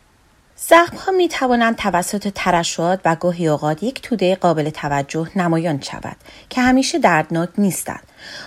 زخم 0.70 0.98
ها 0.98 1.12
می 1.12 1.28
توانند 1.28 1.76
توسط 1.76 2.32
ترشحات 2.36 3.00
و 3.06 3.16
گاهی 3.16 3.48
اوقات 3.48 3.84
یک 3.84 4.02
توده 4.02 4.36
قابل 4.36 4.70
توجه 4.70 5.28
نمایان 5.36 5.82
شود 5.82 6.16
که 6.50 6.62
همیشه 6.62 7.00
دردناک 7.00 7.50
نیستند. 7.58 8.04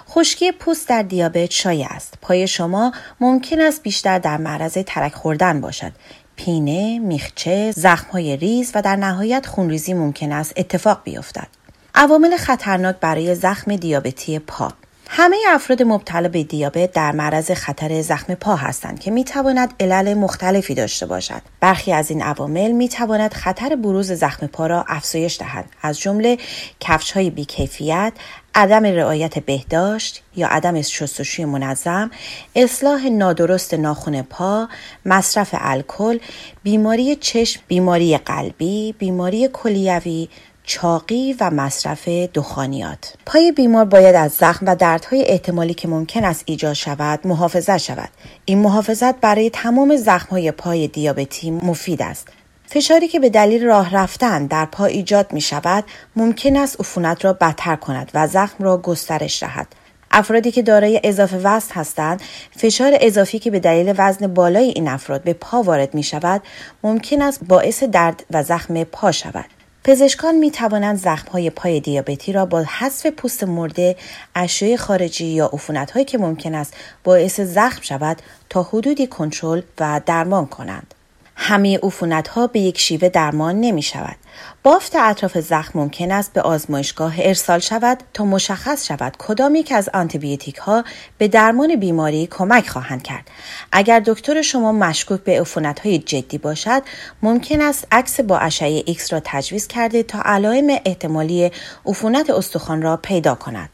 خشکی 0.09 0.53
پوست 0.53 0.89
در 0.89 1.03
دیابت 1.03 1.51
شایع 1.51 1.87
است. 1.91 2.15
پای 2.23 2.49
شما 2.49 2.93
ممکن 3.21 3.61
است 3.61 3.83
بیشتر 3.83 4.19
در 4.19 4.37
معرض 4.37 4.79
ترک 4.87 5.15
خوردن 5.15 5.61
باشد. 5.61 5.93
پینه، 6.37 6.99
میخچه، 6.99 7.73
زخم 7.73 8.11
های 8.11 8.37
ریز 8.37 8.73
و 8.75 8.83
در 8.83 8.97
نهایت 8.97 9.47
خونریزی 9.47 9.95
ممکن 9.95 10.33
است 10.33 10.53
اتفاق 10.57 11.01
بیفتد. 11.05 11.49
عوامل 11.95 12.37
خطرناک 12.37 12.97
برای 13.01 13.35
زخم 13.35 13.77
دیابتی 13.77 14.39
پا 14.39 14.73
همه 15.11 15.37
افراد 15.49 15.83
مبتلا 15.83 16.29
به 16.29 16.43
دیابت 16.43 16.93
در 16.93 17.13
معرض 17.13 17.51
خطر 17.51 18.03
زخم 18.03 18.35
پا 18.35 18.57
هستند 18.57 19.01
که 19.01 19.11
می 19.11 19.25
تواند 19.25 19.75
علل 19.81 20.15
مختلفی 20.15 20.75
داشته 20.75 21.07
باشد. 21.07 21.43
برخی 21.61 21.93
از 21.93 22.11
این 22.11 22.23
عوامل 22.23 22.73
می 22.73 22.89
تواند 22.89 23.35
خطر 23.35 23.77
بروز 23.77 24.13
زخم 24.13 24.47
پا 24.47 24.67
را 24.67 24.85
افزایش 24.89 25.39
دهد 25.41 25.65
از 25.83 26.01
جمله 26.01 26.39
کفش 26.81 27.13
های 27.13 27.31
بیکیفیت، 27.31 28.13
عدم 28.55 28.85
رعایت 28.85 29.39
بهداشت 29.39 30.23
یا 30.37 30.49
عدم 30.49 30.83
شستشوی 30.83 31.45
منظم، 31.45 32.11
اصلاح 32.57 33.09
نادرست 33.09 33.75
ناخن 33.75 34.23
پا، 34.23 34.69
مصرف 35.05 35.49
الکل، 35.59 36.19
بیماری 36.63 37.17
چشم، 37.17 37.61
بیماری 37.69 38.19
قلبی، 38.19 38.95
بیماری 38.99 39.49
کلیوی، 39.53 40.29
چاقی 40.69 41.37
و 41.41 41.51
مصرف 41.51 42.09
دخانیات. 42.09 43.15
پای 43.27 43.53
بیمار 43.53 43.85
باید 43.85 44.15
از 44.15 44.33
زخم 44.33 44.67
و 44.67 44.77
دردهای 44.77 45.25
احتمالی 45.27 45.75
که 45.75 45.89
ممکن 45.89 46.25
است 46.25 46.43
ایجاد 46.47 46.73
شود 46.73 47.21
محافظت 47.25 47.79
شود. 47.79 48.09
این 48.45 48.59
محافظت 48.59 49.21
برای 49.21 49.51
تمام 49.51 49.97
زخمهای 49.97 50.53
پای 50.53 50.89
دیابتی 50.89 51.51
مفید 51.51 52.03
است. 52.03 52.29
فشاری 52.67 53.09
که 53.09 53.21
به 53.21 53.31
دلیل 53.31 53.65
راه 53.65 53.97
رفتن 53.97 54.47
در 54.47 54.65
پا 54.65 54.85
ایجاد 54.85 55.33
می 55.33 55.41
شود 55.41 55.85
ممکن 56.17 56.57
است 56.57 56.81
عفونت 56.81 57.25
را 57.25 57.33
بدتر 57.33 57.77
کند 57.77 58.11
و 58.15 58.27
زخم 58.27 58.65
را 58.65 58.77
گسترش 58.77 59.43
دهد. 59.43 59.67
افرادی 60.11 60.51
که 60.51 60.63
دارای 60.63 61.01
اضافه 61.05 61.37
وزن 61.37 61.75
هستند 61.75 62.23
فشار 62.57 62.93
اضافی 63.01 63.39
که 63.39 63.51
به 63.51 63.61
دلیل 63.61 63.95
وزن 63.99 64.27
بالای 64.27 64.65
این 64.65 64.89
افراد 64.89 65.23
به 65.23 65.33
پا 65.33 65.63
وارد 65.63 65.95
می 65.95 66.03
شود 66.03 66.43
ممکن 66.83 67.23
است 67.23 67.45
باعث 67.45 67.83
درد 67.83 68.25
و 68.31 68.43
زخم 68.43 68.85
پا 68.85 69.13
شود. 69.13 69.58
پزشکان 69.89 70.35
می 70.35 70.51
توانند 70.51 70.99
زخم 70.99 71.31
های 71.31 71.51
پای 71.51 71.81
دیابتی 71.81 72.33
را 72.33 72.47
با 72.47 72.63
حذف 72.63 73.07
پوست 73.07 73.45
مرده، 73.45 73.97
اشیاء 74.35 74.77
خارجی 74.77 75.27
یا 75.27 75.51
عفونت 75.53 75.91
هایی 75.91 76.05
که 76.05 76.19
ممکن 76.19 76.55
است 76.55 76.75
باعث 77.05 77.41
زخم 77.41 77.83
شود 77.83 78.23
تا 78.51 78.63
حدودی 78.63 79.07
کنترل 79.07 79.63
و 79.81 80.01
درمان 80.07 80.47
کنند. 80.47 80.95
همه 81.41 81.79
عفونت 81.83 82.29
ها 82.29 82.47
به 82.47 82.61
یک 82.61 82.79
شیوه 82.79 83.09
درمان 83.09 83.61
نمی 83.61 83.83
شود. 83.83 84.17
بافت 84.63 84.97
اطراف 84.97 85.39
زخم 85.39 85.79
ممکن 85.79 86.13
است 86.13 86.33
به 86.33 86.43
آزمایشگاه 86.43 87.15
ارسال 87.19 87.59
شود 87.59 88.03
تا 88.15 88.25
مشخص 88.25 88.87
شود 88.87 89.17
کدام 89.19 89.55
یک 89.55 89.73
از 89.73 89.89
آنتیبیوتیک 89.95 90.57
ها 90.57 90.85
به 91.19 91.29
درمان 91.29 91.77
بیماری 91.77 92.27
کمک 92.27 92.69
خواهند 92.69 93.03
کرد. 93.03 93.31
اگر 93.73 94.03
دکتر 94.07 94.43
شما 94.43 94.73
مشکوک 94.73 95.21
به 95.21 95.41
عفونت 95.41 95.81
های 95.81 95.99
جدی 95.99 96.39
باشد، 96.39 96.83
ممکن 97.23 97.61
است 97.61 97.87
عکس 97.93 98.21
با 98.21 98.39
اشعه 98.39 98.83
ایکس 98.87 99.13
را 99.13 99.21
تجویز 99.25 99.67
کرده 99.67 100.03
تا 100.03 100.23
علائم 100.25 100.81
احتمالی 100.87 101.51
عفونت 101.87 102.31
استخوان 102.31 102.83
را 102.83 102.97
پیدا 102.97 103.35
کند. 103.35 103.71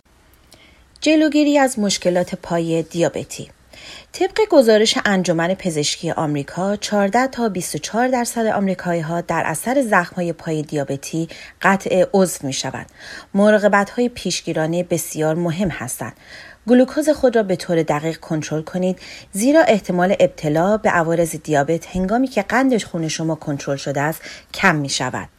جلوگیری 1.00 1.58
از 1.58 1.78
مشکلات 1.78 2.34
پای 2.34 2.82
دیابتی 2.82 3.50
طبق 4.12 4.40
گزارش 4.50 4.98
انجمن 5.04 5.54
پزشکی 5.54 6.10
آمریکا 6.10 6.76
14 6.76 7.26
تا 7.26 7.48
24 7.48 8.08
درصد 8.08 8.46
آمریکایی 8.46 9.00
ها 9.00 9.20
در 9.20 9.42
اثر 9.46 9.82
زخم 9.82 10.16
های 10.16 10.32
پای 10.32 10.62
دیابتی 10.62 11.28
قطع 11.62 12.04
عضو 12.14 12.46
می 12.46 12.52
شوند. 12.52 12.86
مراقبت 13.34 13.90
های 13.90 14.08
پیشگیرانه 14.08 14.82
بسیار 14.82 15.34
مهم 15.34 15.68
هستند. 15.68 16.16
گلوکوز 16.68 17.08
خود 17.08 17.36
را 17.36 17.42
به 17.42 17.56
طور 17.56 17.82
دقیق 17.82 18.16
کنترل 18.16 18.62
کنید 18.62 18.98
زیرا 19.32 19.62
احتمال 19.62 20.16
ابتلا 20.20 20.76
به 20.76 20.90
عوارض 20.90 21.36
دیابت 21.36 21.96
هنگامی 21.96 22.28
که 22.28 22.42
قند 22.42 22.82
خون 22.82 23.08
شما 23.08 23.34
کنترل 23.34 23.76
شده 23.76 24.00
است 24.00 24.22
کم 24.54 24.76
می 24.76 24.88
شود. 24.88 25.33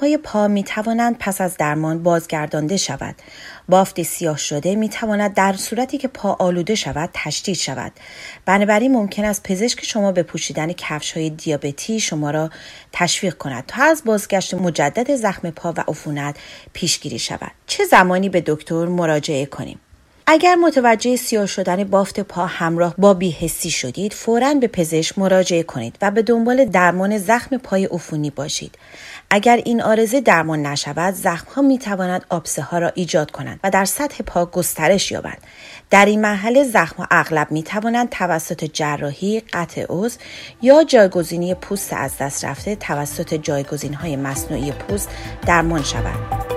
های 0.00 0.16
پا 0.16 0.48
می 0.48 0.64
توانند 0.64 1.16
پس 1.18 1.40
از 1.40 1.56
درمان 1.56 2.02
بازگردانده 2.02 2.76
شود. 2.76 3.14
بافت 3.68 4.02
سیاه 4.02 4.38
شده 4.38 4.74
می 4.74 4.88
تواند 4.88 5.34
در 5.34 5.52
صورتی 5.52 5.98
که 5.98 6.08
پا 6.08 6.36
آلوده 6.38 6.74
شود 6.74 7.10
تشدید 7.12 7.56
شود. 7.56 7.92
بنابراین 8.44 8.92
ممکن 8.92 9.24
است 9.24 9.42
پزشک 9.42 9.84
شما 9.84 10.12
به 10.12 10.22
پوشیدن 10.22 10.72
کفش 10.72 11.12
های 11.12 11.30
دیابتی 11.30 12.00
شما 12.00 12.30
را 12.30 12.50
تشویق 12.92 13.34
کند 13.34 13.64
تا 13.66 13.84
از 13.84 14.02
بازگشت 14.04 14.54
مجدد 14.54 15.16
زخم 15.16 15.50
پا 15.50 15.74
و 15.76 15.84
عفونت 15.88 16.36
پیشگیری 16.72 17.18
شود. 17.18 17.52
چه 17.66 17.84
زمانی 17.84 18.28
به 18.28 18.42
دکتر 18.46 18.86
مراجعه 18.86 19.46
کنیم؟ 19.46 19.80
اگر 20.28 20.54
متوجه 20.54 21.16
سیاه 21.16 21.46
شدن 21.46 21.84
بافت 21.84 22.20
پا 22.20 22.46
همراه 22.46 22.94
با 22.98 23.14
بیهسی 23.14 23.70
شدید 23.70 24.12
فورا 24.12 24.54
به 24.54 24.68
پزشک 24.68 25.18
مراجعه 25.18 25.62
کنید 25.62 25.96
و 26.02 26.10
به 26.10 26.22
دنبال 26.22 26.64
درمان 26.64 27.18
زخم 27.18 27.58
پای 27.58 27.84
عفونی 27.84 28.30
باشید 28.30 28.78
اگر 29.30 29.56
این 29.56 29.82
آرزه 29.82 30.20
درمان 30.20 30.66
نشود 30.66 31.14
زخم 31.14 31.52
ها 31.52 31.62
می 31.62 31.78
تواند 31.78 32.24
آبسه 32.28 32.62
ها 32.62 32.78
را 32.78 32.92
ایجاد 32.94 33.30
کنند 33.30 33.60
و 33.64 33.70
در 33.70 33.84
سطح 33.84 34.22
پا 34.22 34.46
گسترش 34.46 35.12
یابند 35.12 35.38
در 35.90 36.06
این 36.06 36.20
مرحله 36.20 36.64
زخم 36.64 36.96
ها 36.96 37.08
اغلب 37.10 37.50
می 37.50 37.62
توانند 37.62 38.10
توسط 38.10 38.64
جراحی 38.64 39.40
قطع 39.40 39.86
عضو 39.88 40.18
یا 40.62 40.84
جایگزینی 40.84 41.54
پوست 41.54 41.92
از 41.92 42.18
دست 42.18 42.44
رفته 42.44 42.76
توسط 42.76 43.34
جایگزین 43.34 43.94
های 43.94 44.16
مصنوعی 44.16 44.72
پوست 44.72 45.08
درمان 45.46 45.82
شوند. 45.82 46.55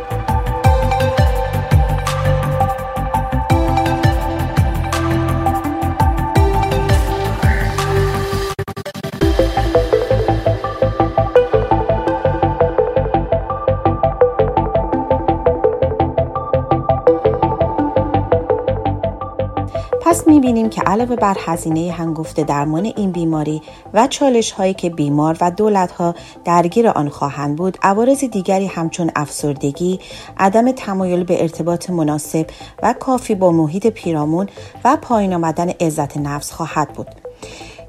پس 20.10 20.28
می‌بینیم 20.28 20.70
که 20.70 20.82
علاوه 20.82 21.16
بر 21.16 21.38
هزینه 21.39 21.91
هنگفت 21.91 22.39
درمان 22.39 22.86
این 22.86 23.12
بیماری 23.12 23.62
و 23.93 24.07
چالش 24.07 24.51
هایی 24.51 24.74
که 24.74 24.89
بیمار 24.89 25.38
و 25.41 25.51
دولت 25.51 25.91
ها 25.91 26.16
درگیر 26.45 26.88
آن 26.88 27.10
خواهند 27.10 27.55
بود 27.55 27.78
عوارض 27.82 28.24
دیگری 28.24 28.66
همچون 28.66 29.12
افسردگی 29.16 29.99
عدم 30.38 30.72
تمایل 30.72 31.24
به 31.24 31.41
ارتباط 31.41 31.89
مناسب 31.89 32.47
و 32.84 32.93
کافی 32.93 33.36
با 33.36 33.51
محیط 33.51 33.88
پیرامون 33.88 34.49
و 34.84 34.97
پایین 35.01 35.34
آمدن 35.34 35.70
عزت 35.70 36.18
نفس 36.18 36.51
خواهد 36.51 36.93
بود. 36.93 37.07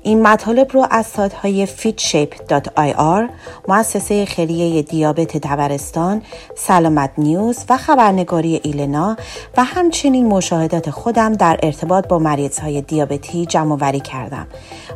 این 0.02 0.22
مطالب 0.22 0.72
رو 0.72 0.86
از 0.90 1.06
سایت 1.06 1.68
fitshape.ir 1.80 3.30
مؤسسه 3.68 4.24
خیریه 4.24 4.82
دیابت 4.82 5.36
دبرستان، 5.36 6.22
سلامت 6.56 7.10
نیوز 7.18 7.64
و 7.68 7.76
خبرنگاری 7.76 8.60
ایلنا 8.64 9.16
و 9.56 9.64
همچنین 9.64 10.26
مشاهدات 10.26 10.90
خودم 10.90 11.32
در 11.32 11.58
ارتباط 11.62 12.08
با 12.08 12.18
مریض 12.18 12.58
های 12.58 12.82
دیابتی 12.82 13.46
جمع 13.46 13.76
وری 13.80 14.00
کردم. 14.00 14.46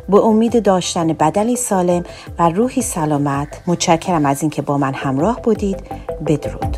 به 0.09 0.17
امید 0.17 0.63
داشتن 0.63 1.07
بدنی 1.07 1.55
سالم 1.55 2.03
و 2.39 2.49
روحی 2.49 2.81
سلامت 2.81 3.47
متشکرم 3.67 4.25
از 4.25 4.41
اینکه 4.41 4.61
با 4.61 4.77
من 4.77 4.93
همراه 4.93 5.41
بودید. 5.41 5.83
بدرود. 6.27 6.77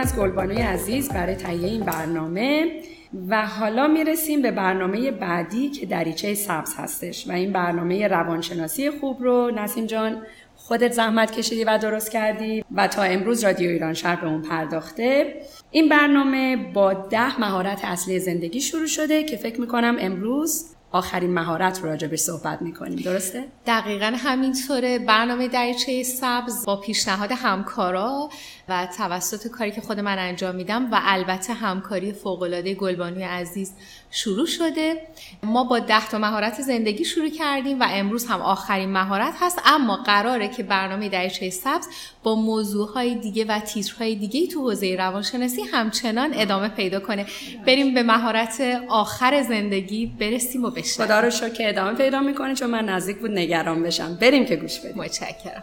از 0.00 0.16
گلبانوی 0.16 0.62
عزیز 0.62 1.08
برای 1.08 1.34
تهیه 1.34 1.68
این 1.68 1.80
برنامه 1.80 2.80
و 3.28 3.46
حالا 3.46 3.86
می‌رسیم 3.86 4.42
به 4.42 4.50
برنامه 4.50 5.10
بعدی 5.10 5.70
که 5.70 5.86
دریچه 5.86 6.34
سبز 6.34 6.74
هستش 6.76 7.28
و 7.28 7.32
این 7.32 7.52
برنامه 7.52 8.08
روانشناسی 8.08 8.90
خوب 8.90 9.22
رو. 9.22 9.50
نسیم 9.50 9.86
جان 9.86 10.22
خودت 10.56 10.92
زحمت 10.92 11.32
کشیدی 11.32 11.64
و 11.64 11.78
درست 11.78 12.10
کردی 12.10 12.64
و 12.74 12.88
تا 12.88 13.02
امروز 13.02 13.44
رادیو 13.44 13.70
ایران 13.70 13.94
شهر 13.94 14.20
به 14.20 14.26
اون 14.26 14.42
پرداخته. 14.42 15.34
این 15.70 15.88
برنامه 15.88 16.56
با 16.74 16.92
ده 16.92 17.40
مهارت 17.40 17.84
اصلی 17.84 18.18
زندگی 18.18 18.60
شروع 18.60 18.86
شده 18.86 19.24
که 19.24 19.36
فکر 19.36 19.60
می‌کنم 19.60 19.96
امروز 20.00 20.66
آخرین 20.92 21.34
مهارت 21.34 21.80
رو 21.80 21.88
راجع 21.88 22.08
به 22.08 22.16
صحبت 22.16 22.62
می‌کنیم. 22.62 22.96
درسته؟ 22.96 23.44
دقیقا 23.66 24.12
همینطوره. 24.16 24.98
برنامه 24.98 25.48
دریچه 25.48 26.02
سبز 26.02 26.66
با 26.66 26.76
پیشنهاد 26.76 27.32
همکارا 27.32 28.28
و 28.70 28.86
توسط 28.96 29.48
کاری 29.48 29.70
که 29.70 29.80
خود 29.80 30.00
من 30.00 30.18
انجام 30.18 30.54
میدم 30.54 30.92
و 30.92 31.00
البته 31.02 31.52
همکاری 31.52 32.12
فوقالعاده 32.12 32.74
گلبانوی 32.74 33.22
عزیز 33.22 33.72
شروع 34.10 34.46
شده. 34.46 35.06
ما 35.42 35.64
با 35.64 35.78
ده 35.78 36.08
تا 36.08 36.18
مهارت 36.18 36.60
زندگی 36.60 37.04
شروع 37.04 37.28
کردیم 37.28 37.80
و 37.80 37.86
امروز 37.90 38.26
هم 38.26 38.40
آخرین 38.40 38.88
مهارت 38.88 39.34
هست 39.40 39.58
اما 39.64 39.96
قراره 39.96 40.48
که 40.48 40.62
برنامه 40.62 41.08
دریچه 41.08 41.50
سبز 41.50 41.86
با 42.22 42.34
موضوعهای 42.34 43.14
دیگه 43.14 43.44
و 43.44 43.58
تیترهای 43.58 44.14
دیگه 44.14 44.46
تو 44.46 44.60
حوزه 44.60 44.96
روانشناسی 44.96 45.62
همچنان 45.62 46.30
ادامه 46.34 46.68
پیدا 46.68 47.00
کنه. 47.00 47.26
بریم 47.66 47.94
به 47.94 48.02
مهارت 48.02 48.80
آخر 48.88 49.42
زندگی 49.42 50.06
برسیم 50.06 50.64
و 50.64 50.70
بشنویم. 50.70 51.06
خدا 51.06 51.20
رو 51.20 51.30
شکر 51.30 51.68
ادامه 51.68 51.94
پیدا 51.94 52.20
می‌کنه 52.20 52.54
چون 52.54 52.70
من 52.70 52.84
نزدیک 52.84 53.18
بود 53.18 53.30
نگران 53.30 53.82
بشم. 53.82 54.14
بریم 54.14 54.44
که 54.44 54.56
گوش 54.56 54.80
بدیم. 54.80 54.96
متشکرم. 54.96 55.62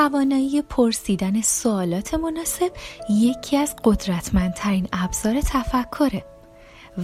توانایی 0.00 0.62
پرسیدن 0.62 1.40
سوالات 1.40 2.14
مناسب 2.14 2.72
یکی 3.10 3.56
از 3.56 3.76
قدرتمندترین 3.84 4.88
ابزار 4.92 5.40
تفکره 5.40 6.24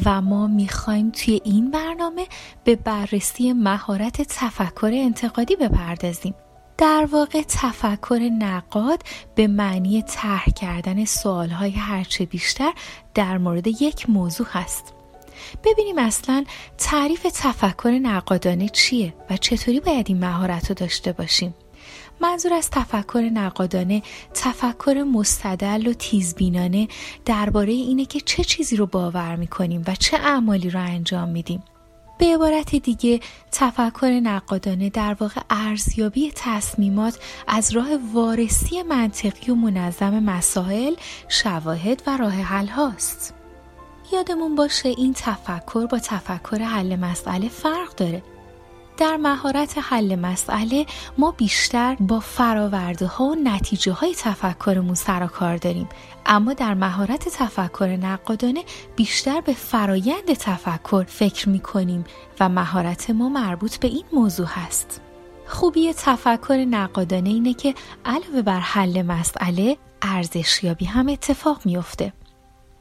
و 0.04 0.20
ما 0.20 0.46
می‌خوایم 0.46 1.10
توی 1.10 1.40
این 1.44 1.70
برنامه 1.70 2.26
به 2.64 2.76
بررسی 2.76 3.52
مهارت 3.52 4.22
تفکر 4.22 4.90
انتقادی 4.92 5.56
بپردازیم. 5.56 6.34
در 6.78 7.08
واقع 7.12 7.42
تفکر 7.42 8.30
نقاد 8.38 9.02
به 9.34 9.46
معنی 9.46 10.02
طرح 10.02 10.44
کردن 10.44 11.04
سوالهای 11.04 11.70
هرچه 11.70 12.24
بیشتر 12.24 12.72
در 13.14 13.38
مورد 13.38 13.66
یک 13.66 14.10
موضوع 14.10 14.46
هست. 14.50 14.94
ببینیم 15.64 15.98
اصلا 15.98 16.44
تعریف 16.78 17.22
تفکر 17.22 17.98
نقادانه 18.02 18.68
چیه 18.68 19.14
و 19.30 19.36
چطوری 19.36 19.80
باید 19.80 20.08
این 20.08 20.18
مهارت 20.18 20.68
رو 20.68 20.74
داشته 20.74 21.12
باشیم. 21.12 21.54
منظور 22.20 22.52
از 22.52 22.70
تفکر 22.70 23.30
نقادانه 23.32 24.02
تفکر 24.34 25.04
مستدل 25.12 25.86
و 25.86 25.92
تیزبینانه 25.92 26.88
درباره 27.24 27.72
اینه 27.72 28.04
که 28.04 28.20
چه 28.20 28.44
چیزی 28.44 28.76
رو 28.76 28.86
باور 28.86 29.36
می‌کنیم 29.36 29.84
و 29.86 29.94
چه 29.94 30.16
اعمالی 30.16 30.70
رو 30.70 30.80
انجام 30.80 31.28
میدیم 31.28 31.62
به 32.18 32.26
عبارت 32.26 32.76
دیگه 32.76 33.20
تفکر 33.52 34.20
نقادانه 34.22 34.90
در 34.90 35.16
واقع 35.20 35.40
ارزیابی 35.50 36.32
تصمیمات 36.34 37.18
از 37.48 37.72
راه 37.72 37.88
وارسی 38.12 38.82
منطقی 38.82 39.52
و 39.52 39.54
منظم 39.54 40.22
مسائل، 40.22 40.94
شواهد 41.28 42.02
و 42.06 42.16
راه 42.16 42.32
حل 42.32 42.66
هاست. 42.66 43.34
یادمون 44.12 44.54
باشه 44.54 44.88
این 44.88 45.12
تفکر 45.16 45.86
با 45.86 45.98
تفکر 45.98 46.58
حل 46.62 46.96
مسئله 46.96 47.48
فرق 47.48 47.94
داره 47.96 48.22
در 48.96 49.16
مهارت 49.16 49.74
حل 49.78 50.14
مسئله 50.14 50.86
ما 51.18 51.30
بیشتر 51.30 51.96
با 52.00 52.20
فراورده 52.20 53.06
ها 53.06 53.24
و 53.24 53.34
نتیجه 53.34 53.92
های 53.92 54.14
تفکرمون 54.14 54.94
سر 54.94 55.26
کار 55.26 55.56
داریم. 55.56 55.88
اما 56.26 56.52
در 56.52 56.74
مهارت 56.74 57.28
تفکر 57.28 57.86
نقادانه 57.86 58.64
بیشتر 58.96 59.40
به 59.40 59.52
فرایند 59.52 60.32
تفکر 60.32 61.04
فکر 61.08 61.48
می 61.48 61.60
کنیم 61.60 62.04
و 62.40 62.48
مهارت 62.48 63.10
ما 63.10 63.28
مربوط 63.28 63.76
به 63.76 63.88
این 63.88 64.04
موضوع 64.12 64.46
هست. 64.46 65.00
خوبی 65.46 65.92
تفکر 65.92 66.64
نقادانه 66.70 67.28
اینه 67.28 67.54
که 67.54 67.74
علاوه 68.04 68.42
بر 68.42 68.60
حل 68.60 69.02
مسئله 69.02 69.76
ارزشیابی 70.02 70.84
هم 70.84 71.08
اتفاق 71.08 71.60
میافته. 71.64 72.12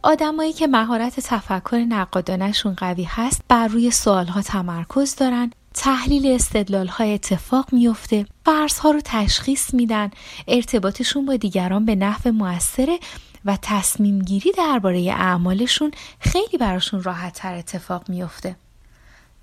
آدمایی 0.04 0.54
که 0.54 0.68
مهارت 0.68 1.20
تفکر 1.20 1.78
نقادانهشون 1.78 2.74
قوی 2.74 3.04
هست 3.04 3.42
بر 3.48 3.68
روی 3.68 3.92
سوالها 3.92 4.42
تمرکز 4.42 5.16
دارن 5.16 5.52
تحلیل 5.76 6.28
استدلال 6.28 6.88
های 6.88 7.14
اتفاق 7.14 7.74
میفته 7.74 8.26
فرض 8.46 8.80
ها 8.80 8.92
رو 8.92 9.02
تشخیص 9.06 9.74
میدن. 9.74 10.12
ارتباطشون 10.48 11.26
با 11.26 11.36
دیگران 11.36 11.86
به 11.86 11.96
نحو 11.96 12.32
موثره 12.32 13.00
و 13.46 13.58
تصمیم 13.62 14.20
گیری 14.20 14.52
درباره 14.52 15.00
اعمالشون 15.00 15.92
خیلی 16.20 16.58
براشون 16.58 17.04
راحت 17.04 17.34
تر 17.34 17.54
اتفاق 17.54 18.10
میفته 18.10 18.56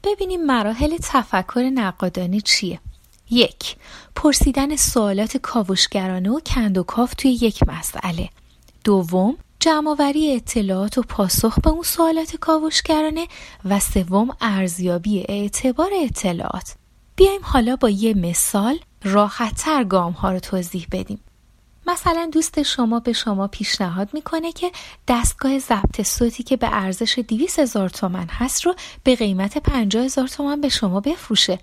ببینیم 0.05 0.47
مراحل 0.47 0.97
تفکر 1.03 1.70
نقادانه 1.74 2.41
چیه. 2.41 2.80
یک 3.30 3.76
پرسیدن 4.16 4.76
سوالات 4.76 5.37
کاوشگرانه 5.37 6.30
و 6.30 6.41
کندوکاف 6.41 7.14
توی 7.14 7.30
یک 7.30 7.68
مسئله. 7.68 8.28
دوم 8.85 9.37
جمعآوری 9.63 10.35
اطلاعات 10.37 10.99
و 10.99 11.03
پاسخ 11.03 11.61
به 11.61 11.71
اون 11.71 11.83
سوالات 11.83 12.37
کاوشگرانه 12.37 13.29
و 13.65 13.81
سوم 13.81 14.29
ارزیابی 14.41 15.25
اعتبار 15.29 15.91
اطلاعات. 16.03 16.75
بیایم 17.17 17.41
حالا 17.43 17.77
با 17.77 17.91
یه 17.91 18.15
مثال 18.15 18.79
راحتتر 19.05 19.85
گام 19.85 20.13
ها 20.13 20.33
رو 20.33 20.41
توضیح 20.41 20.87
بدیم. 20.93 21.21
مثلا 21.87 22.31
دوست 22.33 22.63
شما 22.63 23.01
به 23.01 23.13
شما 23.13 23.49
پیشنهاد 23.49 24.09
می‌کنه 24.13 24.53
که 24.53 24.73
دستگاه 25.09 25.59
ضبط 25.59 26.03
صوتی 26.03 26.43
که 26.43 26.57
به 26.57 26.69
ارزش 26.73 27.19
200 27.19 27.59
هزار 27.59 27.89
تومن 27.89 28.27
هست 28.29 28.67
رو 28.67 28.75
به 29.05 29.17
قیمت 29.17 29.59
50 29.59 30.05
هزار 30.05 30.29
تومن 30.29 30.61
به 30.61 30.69
شما 30.69 31.01
بفروشه. 31.01 31.59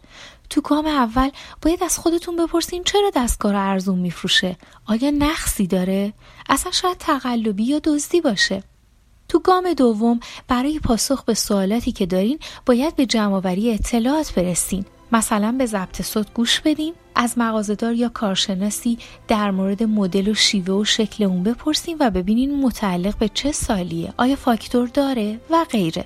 تو 0.50 0.62
گام 0.62 0.86
اول 0.86 1.30
باید 1.62 1.84
از 1.84 1.97
خودتون 1.97 2.36
بپرسین 2.36 2.84
چرا 2.84 3.12
دستگاه 3.16 3.52
رو 3.52 3.60
ارزون 3.60 4.00
میفروشه؟ 4.00 4.58
آیا 4.86 5.12
نقصی 5.12 5.68
داره؟ 5.68 6.14
اصلا 6.50 6.72
شاید 6.72 6.97
تقلبی 6.97 7.64
یا 7.64 7.80
دزدی 7.80 8.22
باشه. 8.22 8.64
تو 9.28 9.39
گام 9.39 9.74
دوم 9.74 10.20
برای 10.47 10.80
پاسخ 10.80 11.24
به 11.24 11.34
سوالاتی 11.34 11.91
که 11.91 12.06
دارین 12.06 12.39
باید 12.66 12.95
به 12.95 13.06
جمعآوری 13.06 13.74
اطلاعات 13.74 14.34
برسین. 14.34 14.86
مثلا 15.12 15.52
به 15.52 15.66
ضبط 15.66 16.02
صوت 16.02 16.34
گوش 16.34 16.60
بدیم 16.60 16.93
از 17.16 17.38
مغازهدار 17.38 17.93
یا 17.93 18.10
کارشناسی 18.10 18.97
در 19.28 19.52
مورد 19.52 19.84
مدل 19.84 20.28
و 20.28 20.34
شیوه 20.34 20.74
و 20.74 20.86
شکل 20.86 21.24
اون 21.24 21.43
بپرسیم 21.43 21.97
و 22.00 22.10
ببینین 22.10 22.62
متعلق 22.62 23.18
به 23.18 23.30
چه 23.30 23.52
سالیه 23.52 24.14
آیا 24.18 24.36
فاکتور 24.36 24.88
داره 24.88 25.39
و 25.50 25.66
غیره. 25.72 26.06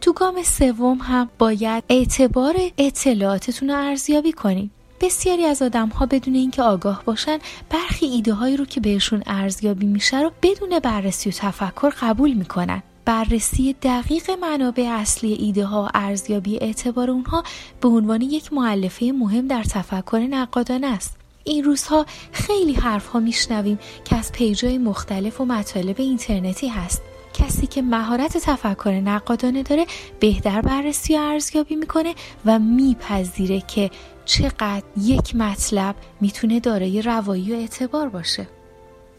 تو 0.00 0.12
گام 0.12 0.42
سوم 0.42 0.98
هم 0.98 1.30
باید 1.38 1.84
اعتبار 1.88 2.54
اطلاعاتتون 2.78 3.70
رو 3.70 3.76
ارزیابی 3.76 4.32
کنیم 4.32 4.70
بسیاری 5.00 5.44
از 5.44 5.62
آدم 5.62 5.88
ها 5.88 6.06
بدون 6.06 6.34
اینکه 6.34 6.62
آگاه 6.62 7.02
باشن 7.04 7.38
برخی 7.70 8.06
ایده 8.06 8.34
هایی 8.34 8.56
رو 8.56 8.64
که 8.64 8.80
بهشون 8.80 9.22
ارزیابی 9.26 9.86
میشه 9.86 10.20
رو 10.20 10.32
بدون 10.42 10.78
بررسی 10.78 11.28
و 11.28 11.32
تفکر 11.32 11.90
قبول 12.00 12.32
می‌کنن. 12.32 12.82
بررسی 13.04 13.72
دقیق 13.82 14.30
منابع 14.30 14.88
اصلی 14.90 15.32
ایده 15.32 15.64
ها 15.64 15.84
و 15.84 15.88
ارزیابی 15.94 16.58
اعتبار 16.58 17.10
اونها 17.10 17.42
به 17.80 17.88
عنوان 17.88 18.20
یک 18.20 18.52
معلفه 18.52 19.12
مهم 19.12 19.46
در 19.46 19.62
تفکر 19.62 20.18
نقادانه 20.18 20.86
است. 20.86 21.16
این 21.44 21.64
روزها 21.64 22.06
خیلی 22.32 22.72
حرف 22.72 23.06
ها 23.06 23.20
میشنویم 23.20 23.78
که 24.04 24.16
از 24.16 24.32
پیجای 24.32 24.78
مختلف 24.78 25.40
و 25.40 25.44
مطالب 25.44 25.96
اینترنتی 25.98 26.68
هست. 26.68 27.02
کسی 27.34 27.66
که 27.66 27.82
مهارت 27.82 28.38
تفکر 28.38 28.90
نقادانه 28.90 29.62
داره 29.62 29.86
بهتر 30.20 30.60
بررسی 30.60 31.16
و 31.16 31.20
ارزیابی 31.20 31.76
می‌کنه 31.76 32.14
و 32.44 32.58
میپذیره 32.58 33.60
که 33.60 33.90
چقدر 34.26 34.82
یک 34.96 35.36
مطلب 35.36 35.96
می‌تونه 36.20 36.60
دارای 36.60 37.02
روایی 37.02 37.52
و 37.52 37.56
اعتبار 37.56 38.08
باشه 38.08 38.48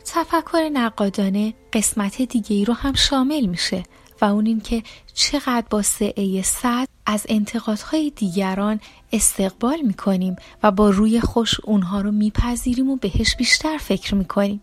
تفکر 0.06 0.70
نقادانه 0.74 1.54
قسمت 1.74 2.22
دیگه 2.22 2.56
ای 2.56 2.66
رو 2.66 2.74
هم 2.74 2.94
شامل 2.94 3.46
میشه 3.46 3.84
و 4.22 4.26
اون 4.26 4.46
این 4.46 4.62
که 4.62 4.84
چقدر 5.14 5.66
با 5.70 5.82
سعه 5.82 6.42
صد 6.42 6.88
از 7.06 7.26
انتقادهای 7.30 8.12
دیگران 8.16 8.80
استقبال 9.14 9.82
می‌کنیم 9.82 10.36
و 10.64 10.72
با 10.72 10.90
روی 10.90 11.22
خوش 11.22 11.60
اونها 11.64 12.02
رو 12.02 12.12
میپذیریم 12.12 12.90
و 12.90 12.96
بهش 12.96 13.36
بیشتر 13.36 13.78
فکر 13.78 14.16
می‌کنیم. 14.16 14.62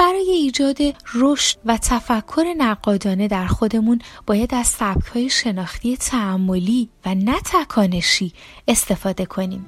برای 0.00 0.30
ایجاد 0.30 0.78
رشد 1.14 1.58
و 1.64 1.76
تفکر 1.76 2.54
نقادانه 2.58 3.28
در 3.28 3.46
خودمون 3.46 4.00
باید 4.26 4.54
از 4.54 4.66
سبکهای 4.66 5.28
شناختی 5.28 5.96
تعملی 5.96 6.88
و 7.06 7.14
نه 7.14 7.40
تکانشی 7.40 8.32
استفاده 8.68 9.26
کنیم. 9.26 9.66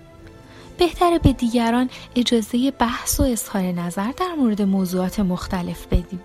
بهتره 0.79 1.19
به 1.19 1.33
دیگران 1.33 1.91
اجازه 2.17 2.71
بحث 2.71 3.21
و 3.21 3.23
اظهار 3.23 3.63
نظر 3.63 4.13
در 4.13 4.35
مورد 4.39 4.63
موضوعات 4.63 5.21
مختلف 5.21 5.87
بدیم. 5.87 6.21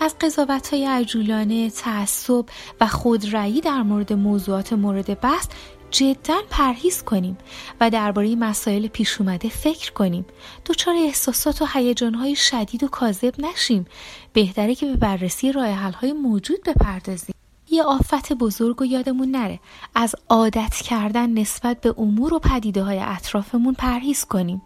از 0.00 0.14
قضاوت 0.20 0.74
های 0.74 0.84
عجولانه، 0.84 1.70
تعصب 1.70 2.44
و 2.80 2.86
خودرأیی 2.86 3.60
در 3.60 3.82
مورد 3.82 4.12
موضوعات 4.12 4.72
مورد 4.72 5.20
بحث 5.20 5.46
جدا 5.90 6.36
پرهیز 6.50 7.02
کنیم 7.02 7.38
و 7.80 7.90
درباره 7.90 8.36
مسائل 8.36 8.86
پیش 8.88 9.20
اومده 9.20 9.48
فکر 9.48 9.92
کنیم. 9.92 10.26
دچار 10.66 10.94
احساسات 10.94 11.62
و 11.62 11.66
هیجانهای 11.72 12.34
شدید 12.34 12.84
و 12.84 12.88
کاذب 12.88 13.34
نشیم. 13.38 13.86
بهتره 14.32 14.74
که 14.74 14.86
به 14.86 14.96
بررسی 14.96 15.52
راه 15.52 15.92
های 15.92 16.12
موجود 16.12 16.58
بپردازیم. 16.66 17.34
یه 17.70 17.82
آفت 17.82 18.32
بزرگ 18.32 18.82
و 18.82 18.84
یادمون 18.84 19.30
نره. 19.30 19.60
از 19.94 20.14
عادت 20.28 20.74
کردن 20.74 21.30
نسبت 21.30 21.80
به 21.80 21.94
امور 21.98 22.34
و 22.34 22.38
پدیده 22.38 22.82
های 22.82 22.98
اطرافمون 22.98 23.74
پرهیز 23.74 24.24
کنیم. 24.24 24.62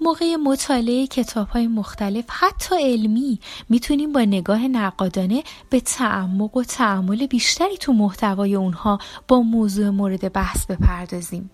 موقع 0.00 0.36
مطالعه 0.36 1.06
کتاب 1.06 1.48
های 1.48 1.66
مختلف 1.66 2.24
حتی 2.28 2.76
علمی 2.82 3.38
می‌تونیم 3.68 4.12
با 4.12 4.20
نگاه 4.20 4.68
نقادانه 4.68 5.42
به 5.70 5.80
تعمق 5.80 6.56
و 6.56 6.62
تعمل 6.62 7.26
بیشتری 7.26 7.76
تو 7.76 7.92
محتوای 7.92 8.54
اونها 8.54 8.98
با 9.28 9.40
موضوع 9.40 9.90
مورد 9.90 10.32
بحث 10.32 10.66
بپردازیم. 10.66 11.50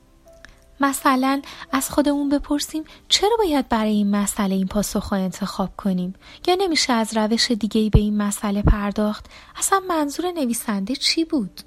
مثلا 0.81 1.43
از 1.73 1.91
خودمون 1.91 2.29
بپرسیم 2.29 2.85
چرا 3.09 3.37
باید 3.39 3.69
برای 3.69 3.93
این 3.93 4.11
مسئله 4.11 4.55
این 4.55 4.67
پاسخ 4.67 5.09
ها 5.09 5.17
انتخاب 5.17 5.77
کنیم 5.77 6.15
یا 6.47 6.55
نمیشه 6.55 6.93
از 6.93 7.17
روش 7.17 7.51
دیگه 7.51 7.91
به 7.91 7.99
این 7.99 8.17
مسئله 8.17 8.63
پرداخت 8.63 9.27
اصلا 9.57 9.81
منظور 9.89 10.33
نویسنده 10.33 10.97
چی 10.97 11.25
بود؟ 11.25 11.61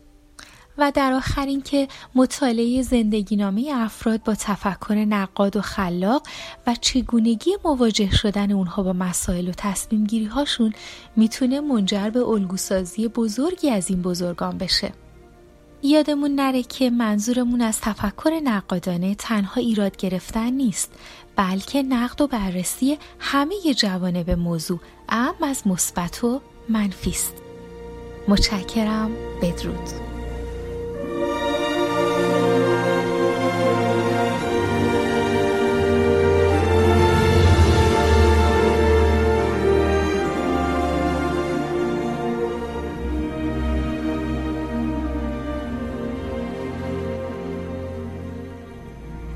و 0.78 0.92
در 0.96 1.14
آخر 1.14 1.46
اینکه 1.46 1.88
مطالعه 2.16 2.82
زندگی 2.82 3.36
نامه 3.36 3.72
افراد 3.74 4.24
با 4.24 4.36
تفکر 4.36 4.94
نقاد 4.94 5.58
و 5.58 5.62
خلاق 5.62 6.28
و 6.68 6.76
چگونگی 6.82 7.52
مواجه 7.66 8.12
شدن 8.12 8.52
اونها 8.52 8.84
با 8.84 8.94
مسائل 8.94 9.50
و 9.50 9.52
تصمیم 9.52 10.04
گیری 10.04 10.26
هاشون 10.26 10.74
می‌تونه 11.16 11.60
منجر 11.60 12.10
به 12.10 12.28
الگوسازی 12.28 13.08
بزرگی 13.08 13.70
از 13.70 13.90
این 13.90 14.02
بزرگان 14.02 14.58
بشه. 14.58 14.92
یادمون 15.84 16.36
نره 16.36 16.64
که 16.64 16.90
منظورمون 16.90 17.62
از 17.62 17.82
تفکر 17.82 18.40
نقادانه 18.44 19.16
تنها 19.16 19.62
ایراد 19.62 19.98
گرفتن 19.98 20.50
نیست 20.50 20.92
بلکه 21.36 21.84
نقد 21.84 22.22
و 22.22 22.28
بررسی 22.28 22.98
همه 23.20 23.74
جوانب 23.78 24.30
موضوع 24.30 24.80
ام 25.10 25.36
از 25.44 25.68
مثبت 25.68 26.24
و 26.24 26.42
منفی 26.70 27.10
است. 27.10 27.34
متشکرم 28.28 29.12
بدرود 29.42 30.17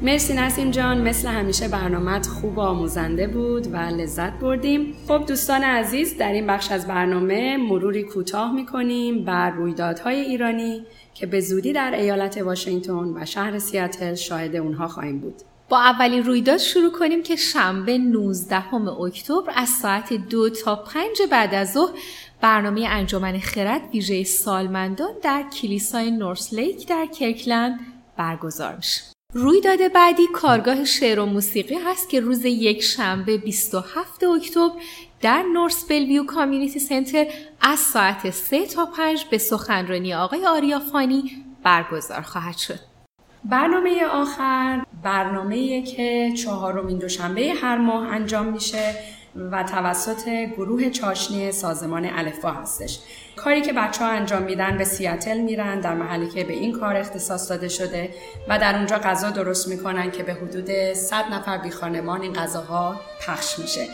مرسی 0.04 0.34
نسیم 0.34 0.72
جان. 0.72 1.02
مثل 1.02 1.28
همیشه 1.28 1.68
برنامه 1.68 2.22
خوب 2.22 2.58
و 2.58 2.62
آموزنده 2.62 3.28
بود 3.28 3.74
و 3.74 3.78
لذت 3.78 4.34
بردیم. 4.34 4.93
خب 5.08 5.24
دوستان 5.28 5.64
عزیز 5.64 6.18
در 6.18 6.32
این 6.32 6.47
بخش 6.47 6.72
از 6.72 6.88
برنامه 6.88 7.58
مروری 7.58 8.04
کوتاه 8.04 8.54
می‌کنیم 8.54 9.26
بر 9.26 9.49
رویدادهای 9.49 10.20
ایرانی 10.20 10.86
که 11.14 11.26
به 11.26 11.39
زودی 11.41 11.74
در 11.74 11.91
ایالت 11.95 12.38
واشنگتن 12.38 12.93
و 12.93 13.26
شهر 13.26 13.60
سیاتل 13.60 14.16
شاهد 14.16 14.56
اونها 14.56 14.88
خواهیم 14.88 15.20
بود. 15.20 15.41
با 15.70 15.80
اولین 15.80 16.24
رویداد 16.24 16.58
شروع 16.58 16.91
کنیم 16.91 17.24
که 17.24 17.36
شنبه 17.36 17.97
19 17.97 18.74
اکتبر 18.76 19.52
از 19.56 19.70
ساعت 19.70 20.14
دو 20.14 20.49
تا 20.49 20.76
پنج 20.76 21.18
بعد 21.32 21.54
از 21.54 21.74
ظهر 21.74 21.91
برنامه 22.41 22.88
انجمن 22.89 23.39
خرد 23.39 23.82
ویژه 23.93 24.24
سالمندان 24.24 25.12
در 25.24 25.43
کلیسای 25.62 26.12
نورس 26.12 26.54
لیک 26.54 26.88
در 26.88 27.06
کرکلند 27.06 27.80
برگزار 28.18 28.76
میشه. 28.76 29.11
رویداد 29.34 29.94
بعدی 29.94 30.28
کارگاه 30.34 30.86
شعر 30.86 31.20
و 31.20 31.26
موسیقی 31.26 31.76
هست 31.76 32.10
که 32.10 32.20
روز 32.20 32.46
یک 32.46 32.84
شنبه 32.84 33.38
27 33.38 34.24
اکتبر 34.24 34.72
در 35.22 35.44
نورس 35.54 35.86
بلویو 35.90 36.26
کامیونیتی 36.26 36.80
سنتر 36.80 37.26
از 37.62 37.80
ساعت 37.80 38.30
3 38.30 38.66
تا 38.66 38.86
5 38.86 39.26
به 39.32 39.38
سخنرانی 39.38 40.14
آقای 40.14 40.46
آریافانی 40.46 41.32
برگزار 41.64 42.22
خواهد 42.22 42.58
شد. 42.58 42.80
برنامه 43.46 44.06
آخر 44.06 44.86
برنامه 45.04 45.82
که 45.82 46.34
چهارمین 46.38 46.98
دوشنبه 46.98 47.54
هر 47.62 47.78
ماه 47.78 48.08
انجام 48.08 48.46
میشه 48.46 48.96
و 49.52 49.64
توسط 49.64 50.30
گروه 50.30 50.90
چاشنی 50.90 51.52
سازمان 51.52 52.06
الفا 52.06 52.52
هستش 52.52 53.00
کاری 53.36 53.62
که 53.62 53.74
بچه 53.74 54.06
ها 54.06 54.12
انجام 54.12 54.44
میدن 54.44 54.78
به 54.78 54.84
سیاتل 54.84 55.38
میرن 55.38 55.80
در 55.80 55.94
محلی 55.94 56.30
که 56.30 56.44
به 56.44 56.54
این 56.54 56.80
کار 56.80 56.96
اختصاص 56.96 57.50
داده 57.50 57.68
شده 57.68 58.10
و 58.48 58.60
در 58.60 58.76
اونجا 58.76 58.98
غذا 58.98 59.30
درست 59.30 59.68
می‌کنن 59.68 60.12
که 60.12 60.24
به 60.24 60.34
حدود 60.34 60.94
100 60.94 61.26
نفر 61.32 61.58
بی 61.58 61.70
خانمان 61.70 62.22
این 62.22 62.34
غذاها 62.34 63.02
پخش 63.28 63.60
میشه. 63.60 63.88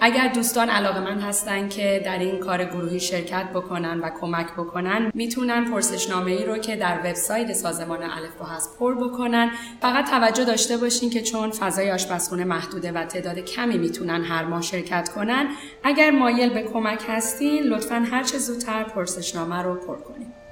اگر 0.00 0.28
دوستان 0.28 0.68
علاقه 0.68 1.00
من 1.00 1.20
هستن 1.20 1.68
که 1.68 2.02
در 2.04 2.18
این 2.18 2.38
کار 2.38 2.64
گروهی 2.64 3.00
شرکت 3.00 3.50
بکنن 3.54 4.00
و 4.00 4.10
کمک 4.20 4.52
بکنن 4.52 5.10
می‌تونن 5.14 5.64
پرسشنامه 5.64 6.30
ای 6.30 6.44
رو 6.44 6.58
که 6.58 6.76
در 6.76 6.98
وبسایت 6.98 7.52
سازمان 7.52 8.02
الفبا 8.02 8.44
هست 8.44 8.78
پر 8.78 8.94
بکنن. 8.94 9.50
فقط 9.80 10.10
توجه 10.10 10.44
داشته 10.44 10.76
باشین 10.76 11.10
که 11.10 11.22
چون 11.22 11.50
فضای 11.50 11.92
آشپزخونه 11.92 12.44
محدوده 12.44 12.92
و 12.92 13.04
تعداد 13.04 13.38
کمی 13.38 13.78
می‌تونن 13.78 14.24
هر 14.24 14.44
ماه 14.44 14.62
شرکت 14.62 15.08
کنن 15.08 15.48
اگر 15.82 16.10
مایل 16.10 16.50
به 16.54 16.62
کمک 16.62 17.04
هستین 17.08 17.62
لطفا 17.62 17.94
هر 18.10 18.22
چه 18.22 18.38
زودتر 18.38 18.84
پرسشنامه 18.84 19.62
رو 19.62 19.74
پر 19.74 19.96
کنید 19.96 20.43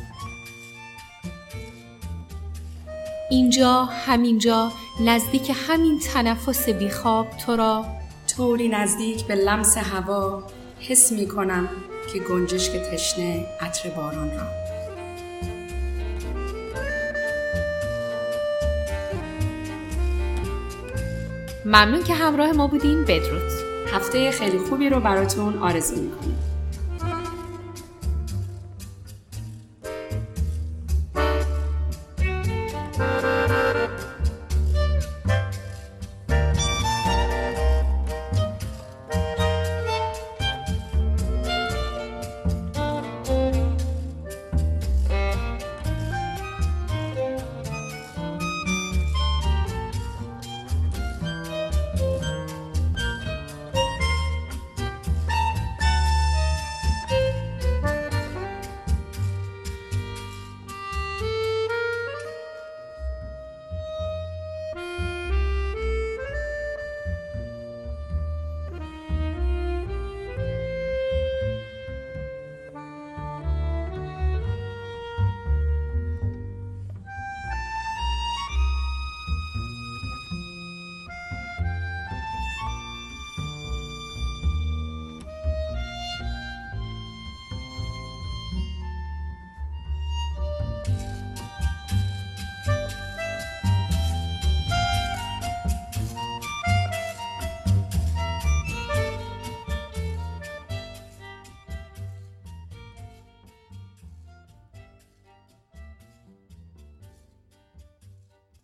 اینجا 3.31 3.85
همینجا 3.85 4.73
نزدیک 5.01 5.53
همین 5.69 5.99
تنفس 5.99 6.69
بیخواب 6.69 7.31
تو 7.31 7.57
را 7.57 7.85
طوری 8.37 8.69
نزدیک 8.69 9.27
به 9.27 9.35
لمس 9.35 9.79
هوا 9.79 10.43
حس 10.81 11.12
می 11.12 11.29
کنم 11.29 11.69
که 12.12 12.19
گنجشک 12.19 12.73
تشنه 12.73 13.47
عطر 13.61 13.89
باران 13.89 14.31
را. 14.31 14.47
ممنون 21.65 22.03
که 22.03 22.15
همراه 22.15 22.53
ما 22.53 22.67
بودین. 22.67 23.05
بدرود. 23.05 23.64
هفته 23.95 24.31
خیلی 24.31 24.59
خوبی 24.59 24.89
رو 24.89 25.01
براتون 25.01 25.59
آرزو 25.59 25.97
می‌کنم. 26.03 26.34